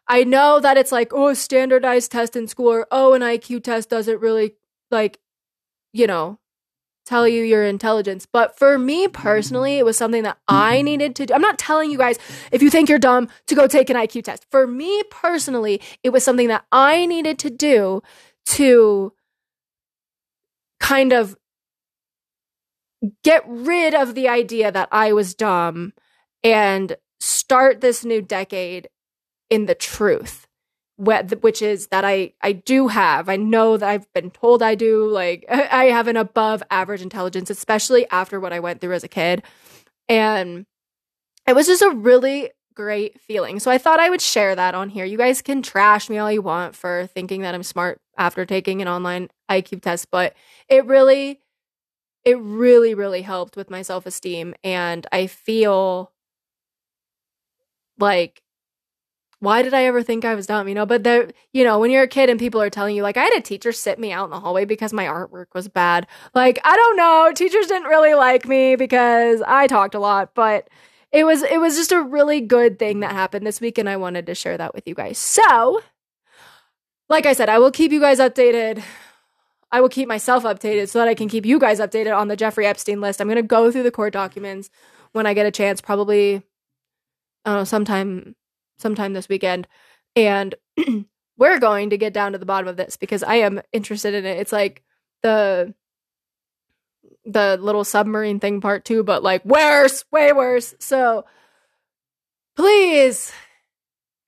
I 0.07 0.23
know 0.23 0.59
that 0.59 0.77
it's 0.77 0.91
like, 0.91 1.11
oh, 1.13 1.33
standardized 1.33 2.11
test 2.11 2.35
in 2.35 2.47
school 2.47 2.71
or 2.71 2.87
oh, 2.91 3.13
an 3.13 3.21
IQ 3.21 3.63
test 3.63 3.89
doesn't 3.89 4.21
really 4.21 4.55
like, 4.91 5.19
you 5.91 6.07
know, 6.07 6.39
tell 7.09 7.27
you 7.27 7.43
your 7.43 7.65
intelligence. 7.65 8.27
But 8.31 8.57
for 8.57 8.77
me 8.77 9.07
personally, 9.07 9.79
it 9.79 9.85
was 9.85 9.97
something 9.97 10.23
that 10.23 10.37
I 10.47 10.83
needed 10.83 11.15
to 11.15 11.25
do. 11.25 11.33
I'm 11.33 11.41
not 11.41 11.57
telling 11.57 11.89
you 11.89 11.97
guys 11.97 12.19
if 12.51 12.61
you 12.61 12.69
think 12.69 12.87
you're 12.87 12.99
dumb 12.99 13.29
to 13.47 13.55
go 13.55 13.67
take 13.67 13.89
an 13.89 13.97
IQ 13.97 14.23
test. 14.23 14.45
For 14.51 14.67
me 14.67 15.01
personally, 15.09 15.81
it 16.03 16.09
was 16.09 16.23
something 16.23 16.47
that 16.49 16.65
I 16.71 17.07
needed 17.07 17.39
to 17.39 17.49
do 17.49 18.03
to 18.47 19.13
kind 20.79 21.11
of 21.11 21.35
get 23.23 23.43
rid 23.47 23.95
of 23.95 24.13
the 24.13 24.27
idea 24.27 24.71
that 24.71 24.89
I 24.91 25.13
was 25.13 25.33
dumb 25.33 25.93
and 26.43 26.95
start 27.19 27.81
this 27.81 28.05
new 28.05 28.21
decade 28.21 28.87
in 29.49 29.65
the 29.65 29.75
truth 29.75 30.47
which 30.99 31.61
is 31.61 31.87
that 31.87 32.03
I 32.03 32.33
I 32.41 32.51
do 32.51 32.89
have. 32.89 33.29
I 33.29 33.37
know 33.37 33.77
that 33.77 33.87
I've 33.87 34.11
been 34.13 34.31
told 34.31 34.61
I 34.61 34.75
do. 34.75 35.09
Like 35.09 35.45
I 35.49 35.85
have 35.85 36.07
an 36.07 36.17
above 36.17 36.61
average 36.69 37.01
intelligence, 37.01 37.49
especially 37.49 38.09
after 38.11 38.39
what 38.39 38.53
I 38.53 38.59
went 38.59 38.81
through 38.81 38.93
as 38.93 39.03
a 39.03 39.07
kid, 39.07 39.43
and 40.07 40.65
it 41.47 41.55
was 41.55 41.67
just 41.67 41.81
a 41.81 41.89
really 41.89 42.51
great 42.75 43.19
feeling. 43.19 43.59
So 43.59 43.71
I 43.71 43.77
thought 43.77 43.99
I 43.99 44.09
would 44.09 44.21
share 44.21 44.55
that 44.55 44.75
on 44.75 44.89
here. 44.89 45.05
You 45.05 45.17
guys 45.17 45.41
can 45.41 45.61
trash 45.61 46.09
me 46.09 46.17
all 46.17 46.31
you 46.31 46.41
want 46.41 46.75
for 46.75 47.07
thinking 47.07 47.41
that 47.41 47.55
I'm 47.55 47.63
smart 47.63 47.99
after 48.17 48.45
taking 48.45 48.81
an 48.81 48.87
online 48.87 49.29
IQ 49.49 49.81
test, 49.81 50.11
but 50.11 50.33
it 50.67 50.85
really 50.85 51.39
it 52.25 52.37
really 52.39 52.93
really 52.93 53.21
helped 53.21 53.55
with 53.55 53.69
my 53.69 53.81
self-esteem 53.81 54.53
and 54.63 55.07
I 55.11 55.27
feel 55.27 56.11
like 57.97 58.41
why 59.39 59.61
did 59.61 59.73
I 59.73 59.85
ever 59.85 60.03
think 60.03 60.25
I 60.25 60.35
was 60.35 60.47
dumb? 60.47 60.67
You 60.67 60.75
know, 60.75 60.85
but 60.85 61.03
the, 61.03 61.33
you 61.53 61.63
know, 61.63 61.79
when 61.79 61.91
you're 61.91 62.03
a 62.03 62.07
kid 62.07 62.29
and 62.29 62.39
people 62.39 62.61
are 62.61 62.69
telling 62.69 62.95
you, 62.95 63.03
like, 63.03 63.15
I 63.15 63.23
had 63.23 63.37
a 63.37 63.41
teacher 63.41 63.71
sit 63.71 63.97
me 63.97 64.11
out 64.11 64.25
in 64.25 64.31
the 64.31 64.39
hallway 64.39 64.65
because 64.65 64.91
my 64.91 65.05
artwork 65.05 65.47
was 65.53 65.69
bad. 65.69 66.07
Like, 66.35 66.59
I 66.63 66.75
don't 66.75 66.97
know. 66.97 67.31
Teachers 67.33 67.67
didn't 67.67 67.87
really 67.87 68.13
like 68.15 68.47
me 68.47 68.75
because 68.75 69.41
I 69.47 69.67
talked 69.67 69.95
a 69.95 69.99
lot, 69.99 70.35
but 70.35 70.69
it 71.11 71.23
was, 71.23 71.41
it 71.43 71.59
was 71.59 71.77
just 71.77 71.93
a 71.93 72.01
really 72.01 72.41
good 72.41 72.77
thing 72.77 72.99
that 72.99 73.13
happened 73.13 73.47
this 73.47 73.61
week. 73.61 73.77
And 73.77 73.87
I 73.87 73.95
wanted 73.95 74.25
to 74.25 74.35
share 74.35 74.57
that 74.57 74.75
with 74.75 74.87
you 74.87 74.93
guys. 74.93 75.17
So, 75.17 75.81
like 77.07 77.25
I 77.25 77.33
said, 77.33 77.47
I 77.47 77.59
will 77.59 77.71
keep 77.71 77.93
you 77.93 78.01
guys 78.01 78.19
updated. 78.19 78.83
I 79.71 79.79
will 79.79 79.89
keep 79.89 80.07
myself 80.07 80.43
updated 80.43 80.89
so 80.89 80.99
that 80.99 81.07
I 81.07 81.15
can 81.15 81.29
keep 81.29 81.45
you 81.45 81.59
guys 81.59 81.79
updated 81.79 82.15
on 82.15 82.27
the 82.27 82.35
Jeffrey 82.35 82.65
Epstein 82.65 82.99
list. 82.99 83.21
I'm 83.21 83.27
going 83.27 83.37
to 83.37 83.43
go 83.43 83.71
through 83.71 83.83
the 83.83 83.91
court 83.91 84.11
documents 84.11 84.69
when 85.13 85.25
I 85.25 85.33
get 85.33 85.45
a 85.45 85.51
chance, 85.51 85.79
probably, 85.79 86.43
I 87.45 87.51
don't 87.51 87.59
know, 87.59 87.63
sometime 87.63 88.35
sometime 88.79 89.13
this 89.13 89.29
weekend. 89.29 89.67
And 90.15 90.55
we're 91.37 91.59
going 91.59 91.91
to 91.91 91.97
get 91.97 92.13
down 92.13 92.31
to 92.31 92.37
the 92.37 92.45
bottom 92.45 92.67
of 92.67 92.77
this 92.77 92.97
because 92.97 93.23
I 93.23 93.35
am 93.35 93.61
interested 93.71 94.13
in 94.13 94.25
it. 94.25 94.39
It's 94.39 94.51
like 94.51 94.83
the 95.21 95.73
the 97.25 97.57
little 97.61 97.83
submarine 97.83 98.39
thing 98.39 98.61
part 98.61 98.85
two, 98.85 99.03
but 99.03 99.21
like 99.23 99.45
worse, 99.45 100.03
way 100.11 100.33
worse. 100.33 100.73
So 100.79 101.25
please 102.55 103.31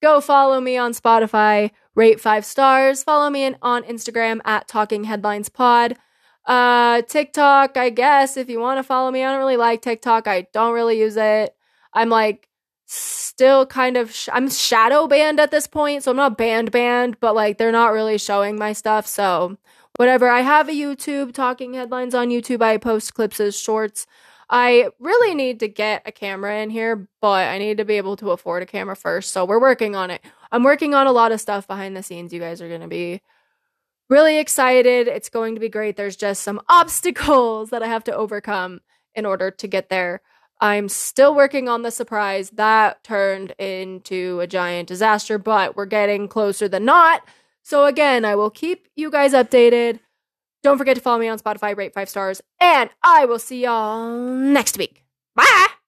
go 0.01 0.21
follow 0.21 0.61
me 0.61 0.77
on 0.77 0.93
Spotify, 0.93 1.71
rate 1.95 2.19
five 2.19 2.45
stars, 2.45 3.03
follow 3.03 3.29
me 3.29 3.55
on 3.61 3.83
Instagram 3.83 4.39
at 4.45 4.67
Talking 4.67 5.05
Headlines 5.05 5.49
Pod. 5.49 5.97
Uh, 6.45 7.01
TikTok, 7.03 7.77
I 7.77 7.89
guess, 7.89 8.35
if 8.35 8.49
you 8.49 8.59
want 8.59 8.79
to 8.79 8.83
follow 8.83 9.11
me. 9.11 9.23
I 9.23 9.31
don't 9.31 9.39
really 9.39 9.57
like 9.57 9.81
TikTok. 9.81 10.27
I 10.27 10.47
don't 10.53 10.73
really 10.73 10.99
use 10.99 11.17
it. 11.17 11.55
I'm 11.93 12.09
like 12.09 12.47
still 12.91 13.65
kind 13.65 13.97
of 13.97 14.13
sh- 14.13 14.29
I'm 14.31 14.49
shadow 14.49 15.07
banned 15.07 15.39
at 15.39 15.51
this 15.51 15.67
point, 15.67 16.03
so 16.03 16.11
I'm 16.11 16.17
not 16.17 16.37
banned 16.37 16.71
banned, 16.71 17.19
but 17.19 17.35
like 17.35 17.57
they're 17.57 17.71
not 17.71 17.93
really 17.93 18.17
showing 18.17 18.57
my 18.57 18.73
stuff. 18.73 19.07
So 19.07 19.57
whatever. 19.97 20.29
I 20.29 20.41
have 20.41 20.69
a 20.69 20.73
YouTube 20.73 21.33
talking 21.33 21.73
headlines 21.73 22.15
on 22.15 22.29
YouTube. 22.29 22.61
I 22.61 22.77
post 22.77 23.13
clips 23.13 23.39
as 23.39 23.59
shorts. 23.59 24.07
I 24.49 24.89
really 24.99 25.33
need 25.33 25.61
to 25.61 25.69
get 25.69 26.01
a 26.05 26.11
camera 26.11 26.59
in 26.59 26.69
here, 26.69 27.07
but 27.21 27.47
I 27.47 27.57
need 27.57 27.77
to 27.77 27.85
be 27.85 27.95
able 27.95 28.17
to 28.17 28.31
afford 28.31 28.63
a 28.63 28.65
camera 28.65 28.95
first. 28.97 29.31
So 29.31 29.45
we're 29.45 29.61
working 29.61 29.95
on 29.95 30.11
it. 30.11 30.21
I'm 30.51 30.63
working 30.63 30.93
on 30.93 31.07
a 31.07 31.11
lot 31.13 31.31
of 31.31 31.39
stuff 31.39 31.67
behind 31.67 31.95
the 31.95 32.03
scenes. 32.03 32.33
You 32.33 32.41
guys 32.41 32.61
are 32.61 32.67
going 32.67 32.81
to 32.81 32.87
be 32.89 33.21
really 34.09 34.39
excited. 34.39 35.07
It's 35.07 35.29
going 35.29 35.55
to 35.55 35.61
be 35.61 35.69
great. 35.69 35.95
There's 35.95 36.17
just 36.17 36.43
some 36.43 36.59
obstacles 36.69 37.69
that 37.69 37.81
I 37.81 37.87
have 37.87 38.03
to 38.05 38.15
overcome 38.15 38.81
in 39.15 39.25
order 39.25 39.51
to 39.51 39.67
get 39.67 39.87
there. 39.87 40.21
I'm 40.61 40.89
still 40.89 41.35
working 41.35 41.67
on 41.67 41.81
the 41.81 41.91
surprise 41.91 42.51
that 42.51 43.03
turned 43.03 43.51
into 43.57 44.39
a 44.39 44.47
giant 44.47 44.87
disaster, 44.87 45.37
but 45.39 45.75
we're 45.75 45.87
getting 45.87 46.27
closer 46.27 46.67
than 46.67 46.85
not. 46.85 47.23
So, 47.63 47.85
again, 47.85 48.25
I 48.25 48.35
will 48.35 48.51
keep 48.51 48.87
you 48.95 49.09
guys 49.09 49.33
updated. 49.33 49.99
Don't 50.63 50.77
forget 50.77 50.95
to 50.95 51.01
follow 51.01 51.19
me 51.19 51.27
on 51.27 51.39
Spotify, 51.39 51.75
rate 51.75 51.93
five 51.93 52.09
stars, 52.09 52.41
and 52.59 52.91
I 53.03 53.25
will 53.25 53.39
see 53.39 53.63
y'all 53.63 54.11
next 54.15 54.77
week. 54.77 55.03
Bye. 55.35 55.80